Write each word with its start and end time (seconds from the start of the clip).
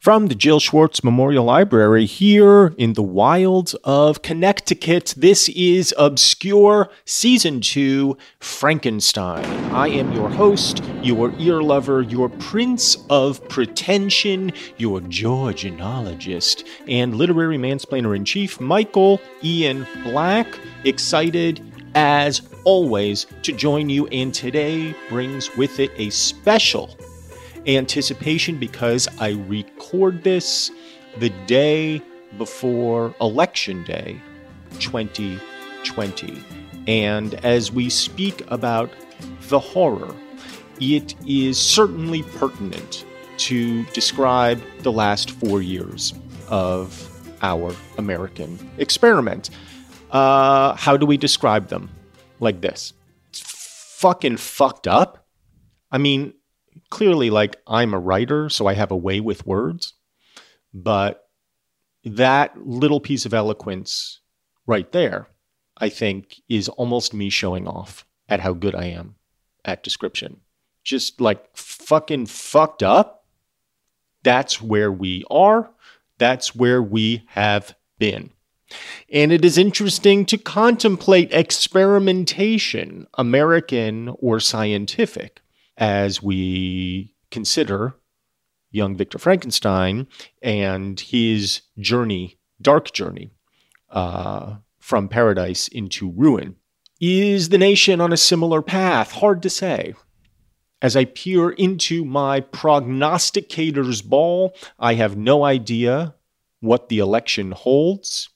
From 0.00 0.28
the 0.28 0.34
Jill 0.34 0.60
Schwartz 0.60 1.04
Memorial 1.04 1.44
Library 1.44 2.06
here 2.06 2.68
in 2.78 2.94
the 2.94 3.02
wilds 3.02 3.74
of 3.84 4.22
Connecticut, 4.22 5.12
this 5.14 5.50
is 5.50 5.92
Obscure 5.98 6.88
Season 7.04 7.60
2 7.60 8.16
Frankenstein. 8.38 9.44
I 9.74 9.88
am 9.88 10.10
your 10.14 10.30
host, 10.30 10.82
your 11.02 11.34
ear 11.36 11.60
lover, 11.60 12.00
your 12.00 12.30
prince 12.30 12.96
of 13.10 13.46
pretension, 13.50 14.54
your 14.78 15.00
Georgianologist, 15.00 16.66
and 16.88 17.16
literary 17.16 17.58
mansplainer 17.58 18.16
in 18.16 18.24
chief, 18.24 18.58
Michael 18.58 19.20
Ian 19.44 19.86
Black. 20.02 20.46
Excited 20.84 21.60
as 21.94 22.40
always 22.64 23.26
to 23.42 23.52
join 23.52 23.90
you, 23.90 24.06
and 24.06 24.32
today 24.32 24.94
brings 25.10 25.54
with 25.58 25.78
it 25.78 25.90
a 25.96 26.08
special 26.08 26.96
anticipation 27.66 28.58
because 28.58 29.08
I 29.18 29.30
record 29.30 30.24
this 30.24 30.70
the 31.18 31.30
day 31.46 32.02
before 32.38 33.14
Election 33.20 33.84
Day 33.84 34.20
2020. 34.78 36.42
And 36.86 37.34
as 37.44 37.72
we 37.72 37.90
speak 37.90 38.42
about 38.50 38.90
the 39.48 39.58
horror, 39.58 40.14
it 40.80 41.14
is 41.26 41.58
certainly 41.58 42.22
pertinent 42.22 43.04
to 43.38 43.84
describe 43.86 44.60
the 44.80 44.92
last 44.92 45.30
four 45.30 45.62
years 45.62 46.14
of 46.48 47.06
our 47.42 47.74
American 47.98 48.58
experiment. 48.78 49.50
Uh, 50.10 50.74
how 50.74 50.96
do 50.96 51.06
we 51.06 51.16
describe 51.16 51.68
them? 51.68 51.90
Like 52.38 52.60
this. 52.60 52.92
It's 53.28 53.40
fucking 53.40 54.38
fucked 54.38 54.86
up. 54.86 55.26
I 55.92 55.98
mean, 55.98 56.34
clearly 56.90 57.30
like 57.30 57.56
I'm 57.66 57.94
a 57.94 57.98
writer, 57.98 58.48
so 58.48 58.66
I 58.66 58.74
have 58.74 58.90
a 58.90 58.96
way 58.96 59.20
with 59.20 59.46
words. 59.46 59.94
But 60.74 61.28
that 62.04 62.66
little 62.66 63.00
piece 63.00 63.26
of 63.26 63.34
eloquence 63.34 64.20
right 64.66 64.90
there, 64.92 65.28
I 65.76 65.88
think, 65.88 66.40
is 66.48 66.68
almost 66.68 67.14
me 67.14 67.30
showing 67.30 67.66
off 67.66 68.04
at 68.28 68.40
how 68.40 68.52
good 68.52 68.74
I 68.74 68.86
am 68.86 69.16
at 69.64 69.82
description. 69.82 70.40
Just 70.82 71.20
like 71.20 71.56
fucking 71.56 72.26
fucked 72.26 72.82
up. 72.82 73.26
That's 74.22 74.60
where 74.60 74.92
we 74.92 75.24
are. 75.30 75.70
That's 76.18 76.54
where 76.54 76.82
we 76.82 77.24
have 77.28 77.74
been. 77.98 78.30
And 79.12 79.32
it 79.32 79.44
is 79.44 79.58
interesting 79.58 80.24
to 80.26 80.38
contemplate 80.38 81.32
experimentation, 81.32 83.06
American 83.14 84.14
or 84.20 84.38
scientific, 84.38 85.40
as 85.80 86.22
we 86.22 87.14
consider 87.30 87.96
young 88.70 88.94
Victor 88.96 89.18
Frankenstein 89.18 90.06
and 90.42 91.00
his 91.00 91.62
journey, 91.78 92.38
dark 92.60 92.92
journey, 92.92 93.32
uh, 93.90 94.56
from 94.78 95.08
paradise 95.08 95.66
into 95.68 96.10
ruin. 96.10 96.56
Is 97.00 97.48
the 97.48 97.58
nation 97.58 98.00
on 98.00 98.12
a 98.12 98.18
similar 98.18 98.62
path? 98.62 99.12
Hard 99.12 99.42
to 99.42 99.50
say. 99.50 99.94
As 100.82 100.96
I 100.96 101.06
peer 101.06 101.50
into 101.50 102.04
my 102.04 102.40
prognosticator's 102.40 104.02
ball, 104.02 104.54
I 104.78 104.94
have 104.94 105.16
no 105.16 105.44
idea 105.44 106.14
what 106.60 106.88
the 106.88 106.98
election 106.98 107.52
holds. 107.52 108.28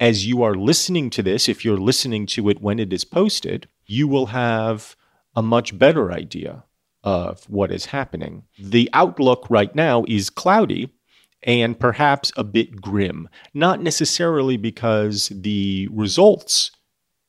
As 0.00 0.26
you 0.26 0.42
are 0.42 0.54
listening 0.54 1.10
to 1.10 1.22
this, 1.22 1.48
if 1.48 1.64
you're 1.64 1.78
listening 1.78 2.26
to 2.26 2.48
it 2.48 2.60
when 2.60 2.78
it 2.78 2.92
is 2.92 3.04
posted, 3.04 3.68
you 3.86 4.08
will 4.08 4.26
have 4.26 4.96
a 5.36 5.42
much 5.42 5.76
better 5.76 6.12
idea 6.12 6.64
of 7.04 7.44
what 7.44 7.70
is 7.70 7.84
happening. 7.86 8.42
The 8.58 8.90
outlook 8.92 9.46
right 9.48 9.72
now 9.74 10.04
is 10.08 10.30
cloudy 10.30 10.90
and 11.42 11.78
perhaps 11.78 12.32
a 12.36 12.42
bit 12.42 12.80
grim, 12.80 13.28
not 13.52 13.80
necessarily 13.80 14.56
because 14.56 15.30
the 15.32 15.88
results 15.92 16.70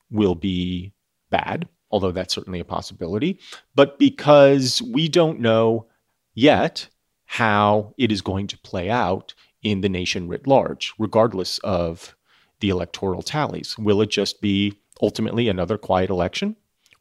will 0.10 0.36
be 0.36 0.94
bad, 1.30 1.68
although 1.92 2.12
that's 2.12 2.34
certainly 2.34 2.62
a 2.62 2.66
possibility, 2.66 3.40
but 3.76 4.00
because 4.00 4.82
we 4.82 5.10
don't 5.10 5.42
know 5.42 5.88
yet 6.34 6.88
how 7.26 7.94
it 7.98 8.12
is 8.12 8.22
going 8.22 8.48
to 8.48 8.58
play 8.60 8.90
out 8.90 9.34
in 9.62 9.82
the 9.82 9.90
nation 9.90 10.30
writ 10.30 10.48
large, 10.48 10.94
regardless 10.98 11.58
of 11.60 12.16
the 12.62 12.70
electoral 12.70 13.22
tallies. 13.22 13.78
Will 13.78 14.02
it 14.02 14.10
just 14.10 14.40
be 14.40 14.80
ultimately 15.02 15.50
another 15.50 15.78
quiet 15.78 16.10
election? 16.10 16.56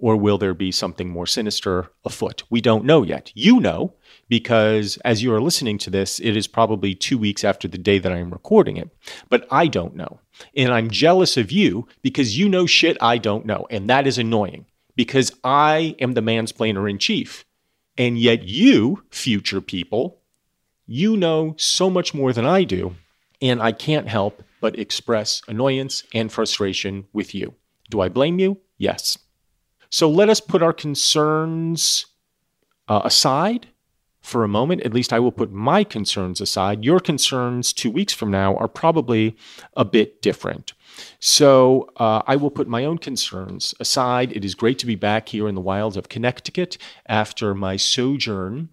Or 0.04 0.18
will 0.18 0.36
there 0.36 0.52
be 0.52 0.70
something 0.70 1.08
more 1.08 1.26
sinister 1.26 1.90
afoot? 2.04 2.42
We 2.50 2.60
don't 2.60 2.84
know 2.84 3.02
yet. 3.02 3.32
You 3.34 3.58
know, 3.58 3.94
because 4.28 4.98
as 5.02 5.22
you 5.22 5.32
are 5.32 5.40
listening 5.40 5.78
to 5.78 5.88
this, 5.88 6.20
it 6.20 6.36
is 6.36 6.46
probably 6.46 6.94
two 6.94 7.16
weeks 7.16 7.42
after 7.42 7.68
the 7.68 7.78
day 7.78 7.98
that 7.98 8.12
I 8.12 8.18
am 8.18 8.30
recording 8.30 8.76
it. 8.76 8.90
But 9.30 9.46
I 9.50 9.66
don't 9.66 9.96
know. 9.96 10.20
And 10.54 10.74
I'm 10.74 10.90
jealous 10.90 11.38
of 11.38 11.50
you 11.50 11.88
because 12.02 12.38
you 12.38 12.50
know 12.50 12.66
shit 12.66 12.98
I 13.00 13.16
don't 13.16 13.46
know. 13.46 13.66
And 13.70 13.88
that 13.88 14.06
is 14.06 14.18
annoying 14.18 14.66
because 14.94 15.32
I 15.42 15.96
am 15.98 16.12
the 16.12 16.20
mansplainer 16.20 16.88
in 16.90 16.98
chief. 16.98 17.46
And 17.96 18.18
yet, 18.18 18.42
you, 18.42 19.04
future 19.10 19.62
people, 19.62 20.20
you 20.86 21.16
know 21.16 21.54
so 21.56 21.88
much 21.88 22.12
more 22.12 22.34
than 22.34 22.44
I 22.44 22.64
do. 22.64 22.94
And 23.40 23.62
I 23.62 23.72
can't 23.72 24.08
help 24.08 24.42
but 24.60 24.78
express 24.78 25.40
annoyance 25.48 26.04
and 26.12 26.30
frustration 26.30 27.06
with 27.14 27.34
you. 27.34 27.54
Do 27.88 28.02
I 28.02 28.10
blame 28.10 28.38
you? 28.38 28.58
Yes. 28.76 29.16
So 29.94 30.10
let 30.10 30.28
us 30.28 30.40
put 30.40 30.60
our 30.60 30.72
concerns 30.72 32.06
uh, 32.88 33.02
aside 33.04 33.68
for 34.20 34.42
a 34.42 34.48
moment. 34.48 34.82
At 34.82 34.92
least 34.92 35.12
I 35.12 35.20
will 35.20 35.30
put 35.30 35.52
my 35.52 35.84
concerns 35.84 36.40
aside. 36.40 36.84
Your 36.84 36.98
concerns 36.98 37.72
two 37.72 37.92
weeks 37.92 38.12
from 38.12 38.28
now 38.28 38.56
are 38.56 38.66
probably 38.66 39.36
a 39.76 39.84
bit 39.84 40.20
different. 40.20 40.72
So 41.20 41.90
uh, 41.96 42.22
I 42.26 42.34
will 42.34 42.50
put 42.50 42.66
my 42.66 42.84
own 42.84 42.98
concerns 42.98 43.72
aside. 43.78 44.32
It 44.32 44.44
is 44.44 44.56
great 44.56 44.80
to 44.80 44.86
be 44.86 44.96
back 44.96 45.28
here 45.28 45.46
in 45.46 45.54
the 45.54 45.60
wilds 45.60 45.96
of 45.96 46.08
Connecticut 46.08 46.76
after 47.06 47.54
my 47.54 47.76
sojourn 47.76 48.70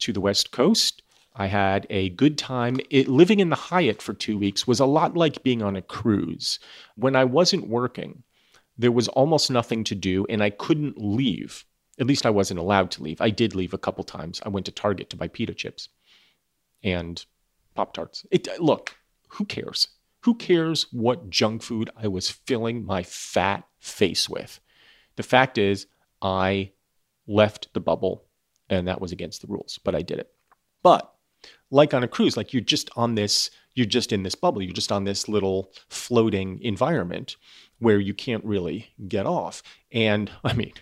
to 0.00 0.12
the 0.12 0.20
West 0.20 0.50
Coast. 0.50 1.04
I 1.36 1.46
had 1.46 1.86
a 1.90 2.08
good 2.08 2.38
time. 2.38 2.80
It, 2.90 3.06
living 3.06 3.38
in 3.38 3.50
the 3.50 3.70
Hyatt 3.70 4.02
for 4.02 4.14
two 4.14 4.36
weeks 4.36 4.66
was 4.66 4.80
a 4.80 4.84
lot 4.84 5.16
like 5.16 5.44
being 5.44 5.62
on 5.62 5.76
a 5.76 5.82
cruise. 5.82 6.58
When 6.96 7.14
I 7.14 7.22
wasn't 7.22 7.68
working, 7.68 8.24
there 8.76 8.92
was 8.92 9.08
almost 9.08 9.50
nothing 9.50 9.84
to 9.84 9.94
do, 9.94 10.26
and 10.28 10.42
I 10.42 10.50
couldn't 10.50 10.98
leave. 10.98 11.64
At 11.98 12.06
least 12.06 12.26
I 12.26 12.30
wasn't 12.30 12.60
allowed 12.60 12.90
to 12.92 13.02
leave. 13.02 13.20
I 13.20 13.30
did 13.30 13.54
leave 13.54 13.72
a 13.72 13.78
couple 13.78 14.02
times. 14.04 14.40
I 14.44 14.48
went 14.48 14.66
to 14.66 14.72
Target 14.72 15.10
to 15.10 15.16
buy 15.16 15.28
pita 15.28 15.54
chips 15.54 15.88
and 16.82 17.24
Pop 17.74 17.94
Tarts. 17.94 18.26
Look, 18.58 18.96
who 19.28 19.44
cares? 19.44 19.88
Who 20.20 20.34
cares 20.34 20.86
what 20.90 21.30
junk 21.30 21.62
food 21.62 21.90
I 21.96 22.08
was 22.08 22.30
filling 22.30 22.84
my 22.84 23.02
fat 23.02 23.64
face 23.78 24.28
with? 24.28 24.58
The 25.16 25.22
fact 25.22 25.58
is, 25.58 25.86
I 26.22 26.72
left 27.26 27.72
the 27.74 27.80
bubble, 27.80 28.24
and 28.68 28.88
that 28.88 29.00
was 29.00 29.12
against 29.12 29.42
the 29.42 29.48
rules, 29.48 29.78
but 29.84 29.94
I 29.94 30.02
did 30.02 30.18
it. 30.18 30.32
But 30.82 31.12
like 31.70 31.94
on 31.94 32.02
a 32.02 32.08
cruise, 32.08 32.36
like 32.36 32.52
you're 32.52 32.62
just 32.62 32.90
on 32.96 33.14
this, 33.14 33.50
you're 33.74 33.86
just 33.86 34.12
in 34.12 34.22
this 34.22 34.34
bubble, 34.34 34.62
you're 34.62 34.72
just 34.72 34.92
on 34.92 35.04
this 35.04 35.28
little 35.28 35.72
floating 35.88 36.60
environment 36.62 37.36
where 37.78 37.98
you 37.98 38.14
can't 38.14 38.44
really 38.44 38.92
get 39.08 39.26
off. 39.26 39.62
And 39.92 40.30
I 40.44 40.52
mean, 40.52 40.72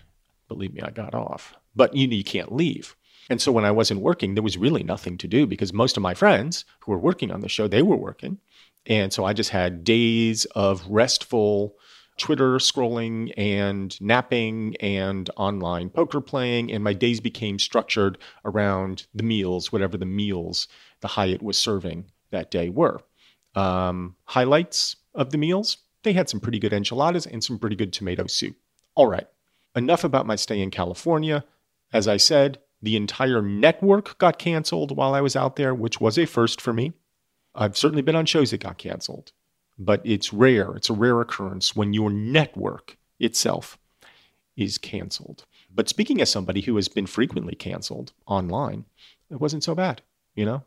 believe 0.47 0.73
me, 0.73 0.81
I 0.81 0.91
got 0.91 1.13
off, 1.13 1.55
but 1.75 1.95
you, 1.95 2.07
you 2.07 2.23
can't 2.23 2.53
leave. 2.53 2.95
And 3.29 3.41
so 3.41 3.51
when 3.51 3.65
I 3.65 3.71
wasn't 3.71 4.01
working, 4.01 4.35
there 4.35 4.43
was 4.43 4.57
really 4.57 4.83
nothing 4.83 5.17
to 5.19 5.27
do 5.27 5.47
because 5.47 5.71
most 5.71 5.95
of 5.95 6.03
my 6.03 6.13
friends 6.13 6.65
who 6.81 6.91
were 6.91 6.99
working 6.99 7.31
on 7.31 7.39
the 7.39 7.49
show, 7.49 7.67
they 7.67 7.81
were 7.81 7.95
working. 7.95 8.37
And 8.85 9.13
so 9.13 9.23
I 9.23 9.33
just 9.33 9.49
had 9.49 9.83
days 9.83 10.45
of 10.55 10.85
restful 10.89 11.75
Twitter 12.17 12.57
scrolling 12.57 13.31
and 13.37 13.99
napping 14.01 14.75
and 14.79 15.29
online 15.37 15.89
poker 15.89 16.21
playing. 16.21 16.71
And 16.71 16.83
my 16.83 16.93
days 16.93 17.19
became 17.19 17.59
structured 17.59 18.17
around 18.45 19.07
the 19.15 19.23
meals, 19.23 19.71
whatever 19.71 19.97
the 19.97 20.05
meals 20.05 20.67
the 21.01 21.07
Hyatt 21.07 21.41
was 21.41 21.57
serving 21.57 22.11
that 22.31 22.51
day 22.51 22.69
were. 22.69 22.99
Um, 23.55 24.15
highlights 24.25 24.95
of 25.15 25.31
the 25.31 25.37
meals 25.37 25.77
they 26.03 26.13
had 26.13 26.29
some 26.29 26.39
pretty 26.39 26.59
good 26.59 26.73
enchiladas 26.73 27.25
and 27.25 27.43
some 27.43 27.59
pretty 27.59 27.75
good 27.75 27.93
tomato 27.93 28.27
soup. 28.27 28.55
All 28.95 29.07
right, 29.07 29.27
enough 29.75 30.03
about 30.03 30.27
my 30.27 30.35
stay 30.35 30.61
in 30.61 30.71
California. 30.71 31.43
As 31.91 32.07
I 32.07 32.17
said, 32.17 32.59
the 32.81 32.95
entire 32.95 33.41
network 33.41 34.17
got 34.17 34.37
canceled 34.37 34.95
while 34.95 35.13
I 35.13 35.21
was 35.21 35.35
out 35.35 35.55
there, 35.55 35.73
which 35.73 36.01
was 36.01 36.17
a 36.17 36.25
first 36.25 36.59
for 36.59 36.73
me. 36.73 36.93
I've 37.55 37.77
certainly 37.77 38.01
been 38.01 38.15
on 38.15 38.25
shows 38.25 38.51
that 38.51 38.59
got 38.59 38.77
canceled, 38.77 39.31
but 39.77 40.01
it's 40.03 40.33
rare. 40.33 40.75
It's 40.75 40.89
a 40.89 40.93
rare 40.93 41.21
occurrence 41.21 41.75
when 41.75 41.93
your 41.93 42.09
network 42.09 42.97
itself 43.19 43.77
is 44.57 44.77
canceled. 44.77 45.45
But 45.73 45.89
speaking 45.89 46.21
as 46.21 46.29
somebody 46.29 46.61
who 46.61 46.75
has 46.75 46.87
been 46.87 47.07
frequently 47.07 47.55
canceled 47.55 48.11
online, 48.27 48.85
it 49.29 49.39
wasn't 49.39 49.63
so 49.63 49.73
bad, 49.73 50.01
you 50.35 50.45
know? 50.45 50.63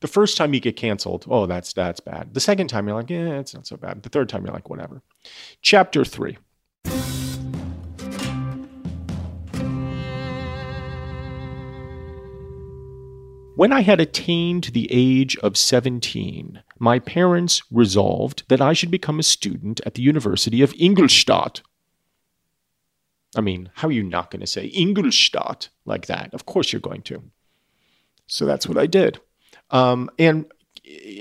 The 0.00 0.08
first 0.08 0.36
time 0.36 0.52
you 0.52 0.60
get 0.60 0.76
canceled, 0.76 1.24
oh, 1.28 1.46
that's 1.46 1.72
that's 1.72 2.00
bad. 2.00 2.34
The 2.34 2.40
second 2.40 2.68
time 2.68 2.86
you're 2.86 2.96
like, 2.96 3.08
yeah, 3.08 3.38
it's 3.38 3.54
not 3.54 3.66
so 3.66 3.78
bad. 3.78 4.02
The 4.02 4.10
third 4.10 4.28
time 4.28 4.44
you're 4.44 4.52
like, 4.52 4.68
whatever. 4.68 5.02
Chapter 5.62 6.04
three. 6.04 6.36
When 13.56 13.72
I 13.72 13.80
had 13.80 14.00
attained 14.00 14.64
the 14.64 14.86
age 14.90 15.34
of 15.38 15.56
17, 15.56 16.62
my 16.78 16.98
parents 16.98 17.62
resolved 17.70 18.44
that 18.48 18.60
I 18.60 18.74
should 18.74 18.90
become 18.90 19.18
a 19.18 19.22
student 19.22 19.80
at 19.86 19.94
the 19.94 20.02
University 20.02 20.60
of 20.60 20.74
Ingolstadt. 20.74 21.62
I 23.34 23.40
mean, 23.40 23.70
how 23.76 23.88
are 23.88 23.92
you 23.92 24.02
not 24.02 24.30
going 24.30 24.40
to 24.40 24.46
say 24.46 24.66
Ingolstadt 24.66 25.70
like 25.86 26.04
that? 26.04 26.34
Of 26.34 26.44
course 26.44 26.70
you're 26.70 26.80
going 26.80 27.00
to. 27.04 27.22
So 28.26 28.44
that's 28.44 28.68
what 28.68 28.76
I 28.76 28.86
did. 28.86 29.20
Um, 29.70 30.10
and 30.18 30.46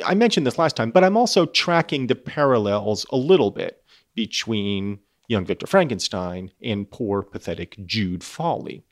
I 0.06 0.14
mentioned 0.14 0.46
this 0.46 0.60
last 0.60 0.76
time, 0.76 0.92
but 0.92 1.04
I'm 1.04 1.18
also 1.18 1.46
tracking 1.46 2.08
the 2.08 2.16
parallels 2.16 3.06
a 3.12 3.18
little 3.18 3.52
bit 3.52 3.84
between 4.14 5.00
young 5.28 5.46
Victor 5.46 5.68
Frankenstein 5.68 6.52
and 6.62 6.90
poor, 6.90 7.24
pathetic 7.24 7.76
Jude 7.86 8.24
Fawley, 8.24 8.84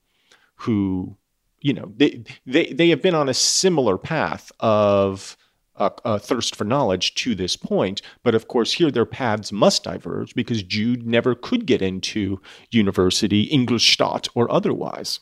who 0.55 1.17
you 1.63 1.73
know, 1.73 1.91
they, 1.95 2.23
they, 2.45 2.73
they 2.73 2.89
have 2.89 3.01
been 3.01 3.15
on 3.15 3.29
a 3.29 3.33
similar 3.33 3.97
path 3.97 4.51
of 4.59 5.35
a, 5.77 5.89
a, 6.05 6.19
thirst 6.19 6.55
for 6.55 6.65
knowledge 6.65 7.15
to 7.15 7.33
this 7.33 7.55
point. 7.55 8.01
But 8.21 8.35
of 8.35 8.47
course, 8.47 8.73
here 8.73 8.91
their 8.91 9.05
paths 9.05 9.51
must 9.51 9.85
diverge 9.85 10.35
because 10.35 10.61
Jude 10.61 11.07
never 11.07 11.33
could 11.33 11.65
get 11.65 11.81
into 11.81 12.41
university, 12.69 13.43
Ingolstadt 13.43 14.27
or 14.35 14.51
otherwise. 14.51 15.21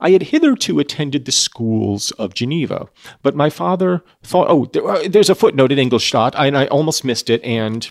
I 0.00 0.10
had 0.10 0.22
hitherto 0.24 0.78
attended 0.78 1.24
the 1.24 1.32
schools 1.32 2.10
of 2.12 2.34
Geneva, 2.34 2.88
but 3.22 3.34
my 3.34 3.50
father 3.50 4.02
thought, 4.22 4.46
oh, 4.48 4.66
there, 4.66 4.88
uh, 4.88 5.08
there's 5.08 5.30
a 5.30 5.34
footnote 5.34 5.72
at 5.72 5.78
Ingolstadt, 5.78 6.34
and 6.36 6.56
I 6.56 6.66
almost 6.66 7.04
missed 7.04 7.28
it, 7.30 7.42
and 7.42 7.90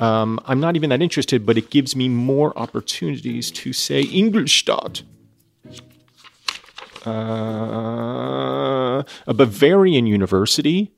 um, 0.00 0.40
I'm 0.44 0.60
not 0.60 0.76
even 0.76 0.90
that 0.90 1.02
interested, 1.02 1.46
but 1.46 1.56
it 1.56 1.70
gives 1.70 1.96
me 1.96 2.08
more 2.08 2.56
opportunities 2.58 3.50
to 3.52 3.72
say 3.72 4.02
Ingolstadt. 4.02 5.02
Uh, 7.06 9.04
a 9.28 9.34
Bavarian 9.34 10.06
university 10.06 10.92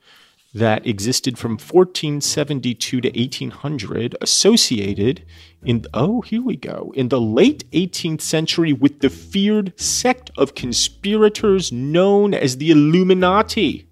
that 0.55 0.87
existed 0.87 1.39
from 1.39 1.53
1472 1.53 3.01
to 3.01 3.09
1800, 3.09 4.17
associated 4.21 5.25
in, 5.63 5.85
oh, 5.93 6.23
here 6.23 6.43
we 6.43 6.57
go, 6.57 6.93
in 6.97 7.09
the 7.09 7.21
late 7.21 7.71
18th 7.73 8.23
century 8.23 8.73
with 8.73 9.01
the 9.01 9.11
feared 9.11 9.79
sect 9.79 10.31
of 10.39 10.55
conspirators 10.55 11.71
known 11.71 12.33
as 12.33 12.57
the 12.57 12.71
Illuminati, 12.71 13.87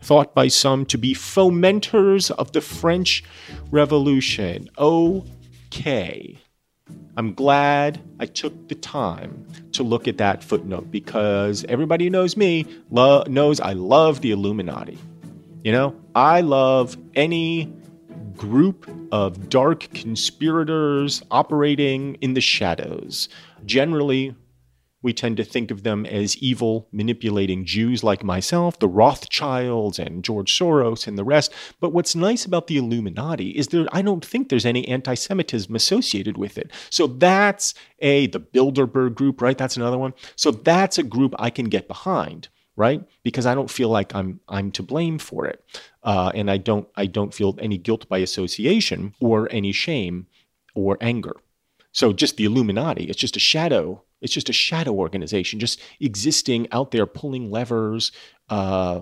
thought 0.00 0.34
by 0.34 0.48
some 0.48 0.84
to 0.86 0.98
be 0.98 1.14
fomenters 1.14 2.30
of 2.32 2.52
the 2.52 2.60
French 2.60 3.24
Revolution. 3.70 4.68
Okay. 4.78 6.38
I'm 7.16 7.34
glad 7.34 8.00
I 8.18 8.26
took 8.26 8.68
the 8.68 8.74
time 8.74 9.46
to 9.72 9.82
look 9.82 10.08
at 10.08 10.18
that 10.18 10.42
footnote 10.42 10.90
because 10.90 11.64
everybody 11.68 12.04
who 12.04 12.10
knows 12.10 12.36
me 12.36 12.66
lo- 12.90 13.24
knows 13.28 13.60
I 13.60 13.72
love 13.72 14.20
the 14.20 14.30
Illuminati. 14.30 14.98
You 15.64 15.70
know, 15.70 15.94
I 16.16 16.40
love 16.40 16.96
any 17.14 17.72
group 18.36 18.90
of 19.12 19.48
dark 19.48 19.88
conspirators 19.94 21.22
operating 21.30 22.16
in 22.16 22.34
the 22.34 22.40
shadows. 22.40 23.28
Generally, 23.64 24.34
we 25.02 25.12
tend 25.12 25.36
to 25.36 25.44
think 25.44 25.70
of 25.70 25.84
them 25.84 26.04
as 26.06 26.36
evil, 26.38 26.88
manipulating 26.90 27.64
Jews 27.64 28.02
like 28.02 28.24
myself, 28.24 28.80
the 28.80 28.88
Rothschilds 28.88 30.00
and 30.00 30.24
George 30.24 30.56
Soros 30.56 31.06
and 31.06 31.16
the 31.16 31.24
rest. 31.24 31.52
But 31.80 31.92
what's 31.92 32.16
nice 32.16 32.44
about 32.44 32.66
the 32.66 32.76
Illuminati 32.78 33.50
is 33.50 33.68
there 33.68 33.86
I 33.92 34.02
don't 34.02 34.24
think 34.24 34.48
there's 34.48 34.66
any 34.66 34.86
anti-Semitism 34.88 35.72
associated 35.74 36.38
with 36.38 36.58
it. 36.58 36.72
So 36.90 37.06
that's 37.06 37.74
a 38.00 38.26
the 38.26 38.40
Bilderberg 38.40 39.14
group, 39.14 39.40
right? 39.40 39.58
That's 39.58 39.76
another 39.76 39.98
one. 39.98 40.14
So 40.34 40.50
that's 40.50 40.98
a 40.98 41.04
group 41.04 41.34
I 41.38 41.50
can 41.50 41.66
get 41.66 41.86
behind, 41.86 42.48
right? 42.76 43.02
Because 43.22 43.46
I 43.46 43.54
don't 43.54 43.70
feel 43.70 43.88
like 43.88 44.14
I'm 44.14 44.40
I'm 44.48 44.70
to 44.72 44.82
blame 44.82 45.18
for 45.18 45.46
it, 45.46 45.64
uh, 46.02 46.32
and 46.34 46.50
I 46.50 46.56
don't 46.56 46.88
I 46.96 47.06
don't 47.06 47.34
feel 47.34 47.56
any 47.60 47.78
guilt 47.78 48.08
by 48.08 48.18
association 48.18 49.14
or 49.20 49.48
any 49.50 49.72
shame 49.72 50.26
or 50.74 50.98
anger. 51.00 51.36
So 51.92 52.12
just 52.12 52.36
the 52.36 52.44
Illuminati, 52.44 53.04
it's 53.04 53.18
just 53.18 53.36
a 53.36 53.40
shadow 53.40 54.02
it's 54.22 54.32
just 54.32 54.48
a 54.48 54.52
shadow 54.54 54.92
organization, 54.92 55.58
just 55.58 55.80
existing 56.00 56.68
out 56.70 56.92
there, 56.92 57.06
pulling 57.06 57.50
levers 57.50 58.12
uh, 58.48 59.00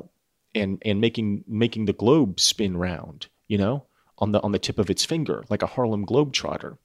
and 0.54 0.82
and 0.84 1.00
making 1.00 1.44
making 1.46 1.84
the 1.84 1.92
globe 1.92 2.40
spin 2.40 2.76
round. 2.76 3.28
You 3.46 3.58
know, 3.58 3.84
on 4.18 4.32
the 4.32 4.40
on 4.42 4.52
the 4.52 4.58
tip 4.58 4.78
of 4.78 4.90
its 4.90 5.04
finger, 5.04 5.44
like 5.50 5.62
a 5.62 5.66
Harlem 5.66 6.06
Globetrotter. 6.06 6.78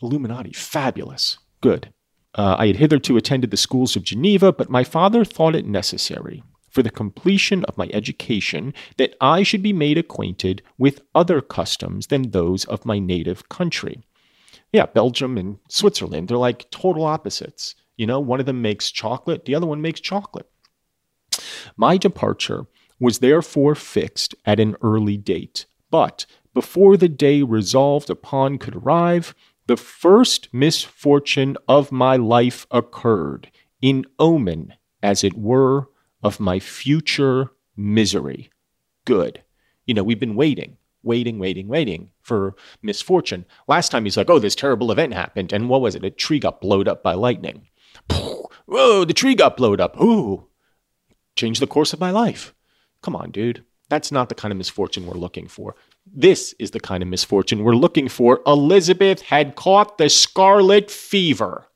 Illuminati, 0.00 0.52
fabulous, 0.52 1.38
good. 1.60 1.92
Uh, 2.38 2.54
I 2.56 2.68
had 2.68 2.76
hitherto 2.76 3.16
attended 3.16 3.50
the 3.50 3.56
schools 3.56 3.96
of 3.96 4.04
Geneva, 4.04 4.52
but 4.52 4.70
my 4.70 4.84
father 4.84 5.24
thought 5.24 5.56
it 5.56 5.66
necessary 5.66 6.44
for 6.70 6.84
the 6.84 6.90
completion 6.90 7.64
of 7.64 7.76
my 7.76 7.90
education 7.92 8.72
that 8.96 9.16
I 9.20 9.42
should 9.42 9.62
be 9.62 9.72
made 9.72 9.98
acquainted 9.98 10.62
with 10.78 11.02
other 11.16 11.40
customs 11.40 12.06
than 12.06 12.30
those 12.30 12.64
of 12.66 12.86
my 12.86 13.00
native 13.00 13.48
country. 13.48 14.04
Yeah, 14.72 14.86
Belgium 14.86 15.36
and 15.36 15.58
Switzerland, 15.68 16.28
they're 16.28 16.36
like 16.36 16.70
total 16.70 17.04
opposites. 17.04 17.74
You 17.96 18.06
know, 18.06 18.20
one 18.20 18.38
of 18.38 18.46
them 18.46 18.62
makes 18.62 18.92
chocolate, 18.92 19.44
the 19.44 19.56
other 19.56 19.66
one 19.66 19.82
makes 19.82 20.00
chocolate. 20.00 20.48
My 21.76 21.96
departure 21.96 22.66
was 23.00 23.18
therefore 23.18 23.74
fixed 23.74 24.36
at 24.44 24.60
an 24.60 24.76
early 24.80 25.16
date, 25.16 25.66
but 25.90 26.24
before 26.54 26.96
the 26.96 27.08
day 27.08 27.42
resolved 27.42 28.10
upon 28.10 28.58
could 28.58 28.76
arrive, 28.76 29.34
the 29.68 29.76
first 29.76 30.48
misfortune 30.52 31.56
of 31.68 31.92
my 31.92 32.16
life 32.16 32.66
occurred 32.70 33.50
in 33.80 34.04
omen, 34.18 34.74
as 35.02 35.22
it 35.22 35.34
were, 35.34 35.88
of 36.22 36.40
my 36.40 36.58
future 36.58 37.50
misery. 37.76 38.50
Good. 39.04 39.44
You 39.86 39.94
know, 39.94 40.02
we've 40.02 40.18
been 40.18 40.34
waiting, 40.34 40.78
waiting, 41.02 41.38
waiting, 41.38 41.68
waiting 41.68 42.10
for 42.22 42.56
misfortune. 42.82 43.44
Last 43.68 43.90
time 43.90 44.04
he's 44.04 44.16
like, 44.16 44.30
oh, 44.30 44.38
this 44.38 44.56
terrible 44.56 44.90
event 44.90 45.12
happened. 45.12 45.52
And 45.52 45.68
what 45.68 45.82
was 45.82 45.94
it? 45.94 46.04
A 46.04 46.10
tree 46.10 46.40
got 46.40 46.62
blowed 46.62 46.88
up 46.88 47.02
by 47.02 47.12
lightning. 47.12 47.68
Whoa, 48.66 49.04
the 49.04 49.14
tree 49.14 49.34
got 49.34 49.56
blowed 49.56 49.80
up. 49.80 50.00
Ooh, 50.00 50.48
changed 51.36 51.60
the 51.60 51.66
course 51.66 51.92
of 51.92 52.00
my 52.00 52.10
life. 52.10 52.54
Come 53.02 53.14
on, 53.14 53.30
dude. 53.30 53.64
That's 53.88 54.12
not 54.12 54.28
the 54.28 54.34
kind 54.34 54.52
of 54.52 54.58
misfortune 54.58 55.06
we're 55.06 55.14
looking 55.14 55.48
for. 55.48 55.74
This 56.06 56.54
is 56.58 56.72
the 56.72 56.80
kind 56.80 57.02
of 57.02 57.08
misfortune 57.08 57.64
we're 57.64 57.74
looking 57.74 58.08
for. 58.08 58.40
Elizabeth 58.46 59.22
had 59.22 59.54
caught 59.54 59.98
the 59.98 60.08
scarlet 60.08 60.90
fever. 60.90 61.66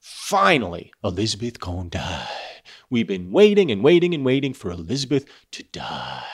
Finally, 0.00 0.92
Elizabeth 1.04 1.60
gonna 1.60 1.90
die. 1.90 2.28
We've 2.90 3.06
been 3.06 3.30
waiting 3.30 3.70
and 3.70 3.84
waiting 3.84 4.14
and 4.14 4.24
waiting 4.24 4.52
for 4.52 4.70
Elizabeth 4.70 5.24
to 5.52 5.62
die. 5.62 6.24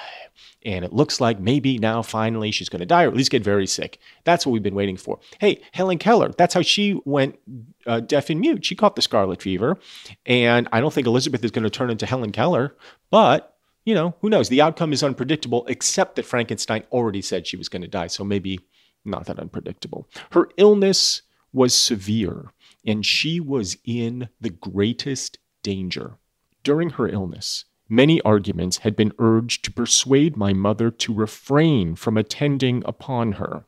And 0.64 0.84
it 0.84 0.92
looks 0.92 1.20
like 1.20 1.38
maybe 1.38 1.78
now 1.78 2.02
finally 2.02 2.50
she's 2.50 2.68
going 2.68 2.80
to 2.80 2.86
die 2.86 3.04
or 3.04 3.08
at 3.08 3.14
least 3.14 3.30
get 3.30 3.44
very 3.44 3.68
sick. 3.68 4.00
That's 4.24 4.44
what 4.44 4.52
we've 4.52 4.62
been 4.62 4.74
waiting 4.74 4.96
for. 4.96 5.20
Hey, 5.38 5.62
Helen 5.70 5.98
Keller, 5.98 6.32
that's 6.36 6.54
how 6.54 6.62
she 6.62 7.00
went 7.04 7.38
uh, 7.86 8.00
deaf 8.00 8.30
and 8.30 8.40
mute. 8.40 8.64
She 8.64 8.74
caught 8.74 8.96
the 8.96 9.02
scarlet 9.02 9.40
fever. 9.40 9.78
And 10.24 10.66
I 10.72 10.80
don't 10.80 10.92
think 10.92 11.06
Elizabeth 11.06 11.44
is 11.44 11.52
going 11.52 11.62
to 11.62 11.70
turn 11.70 11.90
into 11.90 12.04
Helen 12.04 12.32
Keller, 12.32 12.74
but 13.10 13.55
you 13.86 13.94
know, 13.94 14.16
who 14.20 14.28
knows? 14.28 14.50
The 14.50 14.60
outcome 14.60 14.92
is 14.92 15.02
unpredictable, 15.02 15.64
except 15.68 16.16
that 16.16 16.26
Frankenstein 16.26 16.82
already 16.90 17.22
said 17.22 17.46
she 17.46 17.56
was 17.56 17.68
going 17.68 17.82
to 17.82 17.88
die. 17.88 18.08
So 18.08 18.24
maybe 18.24 18.60
not 19.04 19.26
that 19.26 19.38
unpredictable. 19.38 20.08
Her 20.32 20.48
illness 20.58 21.22
was 21.52 21.72
severe, 21.72 22.52
and 22.84 23.06
she 23.06 23.38
was 23.40 23.78
in 23.84 24.28
the 24.40 24.50
greatest 24.50 25.38
danger. 25.62 26.18
During 26.64 26.90
her 26.90 27.08
illness, 27.08 27.64
many 27.88 28.20
arguments 28.22 28.78
had 28.78 28.96
been 28.96 29.12
urged 29.20 29.64
to 29.64 29.72
persuade 29.72 30.36
my 30.36 30.52
mother 30.52 30.90
to 30.90 31.14
refrain 31.14 31.94
from 31.94 32.18
attending 32.18 32.82
upon 32.84 33.32
her. 33.32 33.66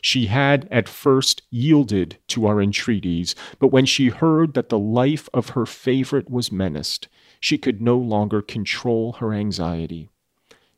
She 0.00 0.26
had 0.26 0.66
at 0.70 0.88
first 0.88 1.42
yielded 1.48 2.18
to 2.28 2.46
our 2.46 2.60
entreaties, 2.60 3.36
but 3.60 3.68
when 3.68 3.86
she 3.86 4.08
heard 4.08 4.54
that 4.54 4.68
the 4.68 4.78
life 4.78 5.28
of 5.32 5.50
her 5.50 5.64
favorite 5.64 6.28
was 6.28 6.50
menaced, 6.50 7.08
she 7.40 7.58
could 7.58 7.80
no 7.80 7.96
longer 7.96 8.42
control 8.42 9.14
her 9.14 9.32
anxiety. 9.32 10.10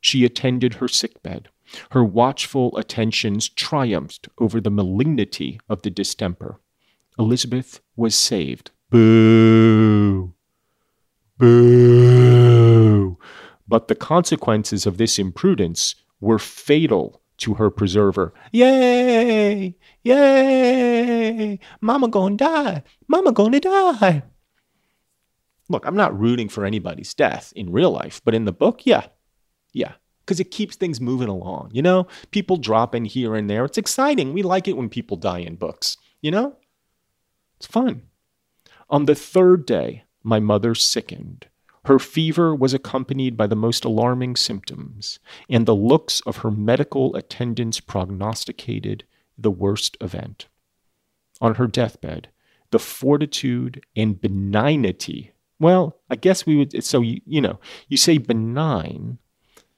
She 0.01 0.25
attended 0.25 0.75
her 0.75 0.89
sickbed. 0.89 1.49
Her 1.91 2.05
watchful 2.05 2.77
attentions 2.77 3.49
triumphed 3.49 4.29
over 4.39 4.61
the 4.61 4.71
malignity 4.71 5.61
of 5.69 5.83
the 5.83 5.91
distemper. 5.91 6.61
Elizabeth 7.19 7.81
was 7.97 8.15
saved. 8.15 8.71
Boo! 8.91 10.33
Boo! 11.39 13.19
But 13.67 13.89
the 13.89 13.95
consequences 13.95 14.87
of 14.87 14.99
this 14.99 15.19
imprudence 15.19 15.95
were 16.21 16.39
fatal 16.39 17.21
to 17.39 17.55
her 17.55 17.71
preserver. 17.71 18.33
Yay! 18.53 19.77
Yay! 20.03 21.59
Mama 21.81 22.09
gonna 22.09 22.37
die! 22.37 22.83
Mama 23.09 23.33
gonna 23.33 23.61
die! 23.61 24.23
Look, 25.73 25.87
I'm 25.87 25.97
not 25.97 26.19
rooting 26.19 26.51
for 26.51 26.67
anybody's 26.67 27.15
death 27.15 27.53
in 27.57 27.73
real 27.73 27.91
life, 27.91 28.21
but 28.25 28.35
in 28.35 28.45
the 28.45 28.53
book, 28.53 28.85
yeah. 28.85 29.07
Yeah. 29.73 29.95
Because 30.21 30.39
it 30.39 30.51
keeps 30.51 30.77
things 30.77 31.01
moving 31.01 31.29
along. 31.29 31.71
You 31.73 31.81
know, 31.81 32.07
people 32.31 32.59
drop 32.59 32.95
in 32.95 33.07
here 33.07 33.35
and 33.35 33.49
there. 33.49 33.65
It's 33.65 33.79
exciting. 33.79 34.35
We 34.35 34.43
like 34.43 34.69
it 34.69 34.77
when 34.77 34.91
people 34.91 35.17
die 35.17 35.39
in 35.39 35.57
books. 35.57 35.97
You 36.21 36.31
know, 36.31 36.57
it's 37.57 37.67
fun. 37.67 38.03
On 38.91 39.07
the 39.07 39.15
third 39.15 39.65
day, 39.65 40.05
my 40.23 40.39
mother 40.39 40.75
sickened. 40.75 41.47
Her 41.87 41.99
fever 41.99 42.55
was 42.55 42.75
accompanied 42.75 43.37
by 43.37 43.47
the 43.47 43.57
most 43.57 43.85
alarming 43.85 44.37
symptoms, 44.37 45.19
and 45.49 45.65
the 45.65 45.75
looks 45.75 46.21
of 46.21 46.39
her 46.39 46.51
medical 46.51 47.17
attendants 47.17 47.81
prognosticated 47.81 49.05
the 49.39 49.51
worst 49.51 49.97
event. 50.01 50.49
On 51.41 51.57
her 51.57 51.67
deathbed, 51.67 52.29
the 52.71 52.79
fortitude 52.79 53.85
and 53.97 54.21
benignity 54.21 55.32
well, 55.63 55.97
I 56.11 56.17
guess 56.17 56.45
we 56.45 56.57
would. 56.57 56.85
So 56.85 57.01
you 57.01 57.21
you 57.25 57.41
know 57.41 57.61
you 57.89 57.97
say 57.97 58.19
benign, 58.19 59.19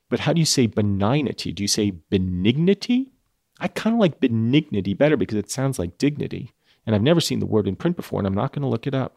but 0.08 0.20
how 0.20 0.32
do 0.32 0.40
you 0.40 0.46
say 0.46 0.66
benignity? 0.66 1.52
Do 1.52 1.62
you 1.62 1.68
say 1.68 1.92
benignity? 2.10 3.12
I 3.60 3.68
kind 3.68 3.94
of 3.94 4.00
like 4.00 4.18
benignity 4.18 4.94
better 4.94 5.16
because 5.16 5.36
it 5.36 5.50
sounds 5.50 5.78
like 5.78 5.98
dignity, 5.98 6.52
and 6.86 6.94
I've 6.94 7.02
never 7.02 7.20
seen 7.20 7.38
the 7.38 7.46
word 7.46 7.68
in 7.68 7.76
print 7.76 7.96
before, 7.96 8.18
and 8.18 8.26
I'm 8.26 8.34
not 8.34 8.52
going 8.52 8.62
to 8.62 8.68
look 8.68 8.86
it 8.86 8.94
up. 8.94 9.16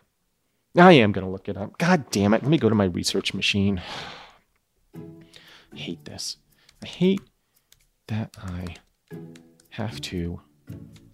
I 0.78 0.92
am 0.92 1.12
going 1.12 1.26
to 1.26 1.32
look 1.32 1.50
it 1.50 1.58
up. 1.58 1.78
God 1.78 2.12
damn 2.12 2.34
it! 2.34 2.44
Let 2.44 2.52
me 2.52 2.58
go 2.58 2.70
to 2.70 2.76
my 2.76 2.86
research 2.86 3.34
machine. 3.34 3.82
I 4.94 5.00
hate 5.76 6.04
this. 6.04 6.38
I 6.84 6.88
hate 6.88 7.22
that 8.08 8.36
I 8.38 8.76
have 9.70 10.02
to 10.02 10.42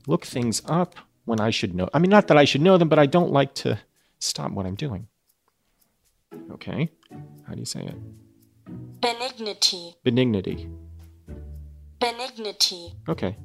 look 0.08 0.26
things 0.26 0.64
up 0.66 0.96
when 1.26 1.40
I 1.40 1.52
should 1.52 1.76
know. 1.76 1.90
I 1.94 2.00
mean, 2.00 2.10
not 2.10 2.28
that 2.28 2.38
I 2.38 2.46
should 2.46 2.62
know 2.62 2.78
them, 2.78 2.90
but 2.90 3.00
I 3.00 3.06
don't 3.06 3.32
like 3.32 3.54
to 3.56 3.80
stop 4.20 4.52
what 4.52 4.66
I'm 4.66 4.76
doing. 4.76 5.08
Okay. 6.52 6.90
How 7.48 7.54
do 7.54 7.60
you 7.60 7.66
say 7.66 7.82
it? 7.82 7.96
Benignity. 9.02 9.96
Benignity. 10.04 10.70
Benignity. 12.00 12.94
Okay. 13.08 13.36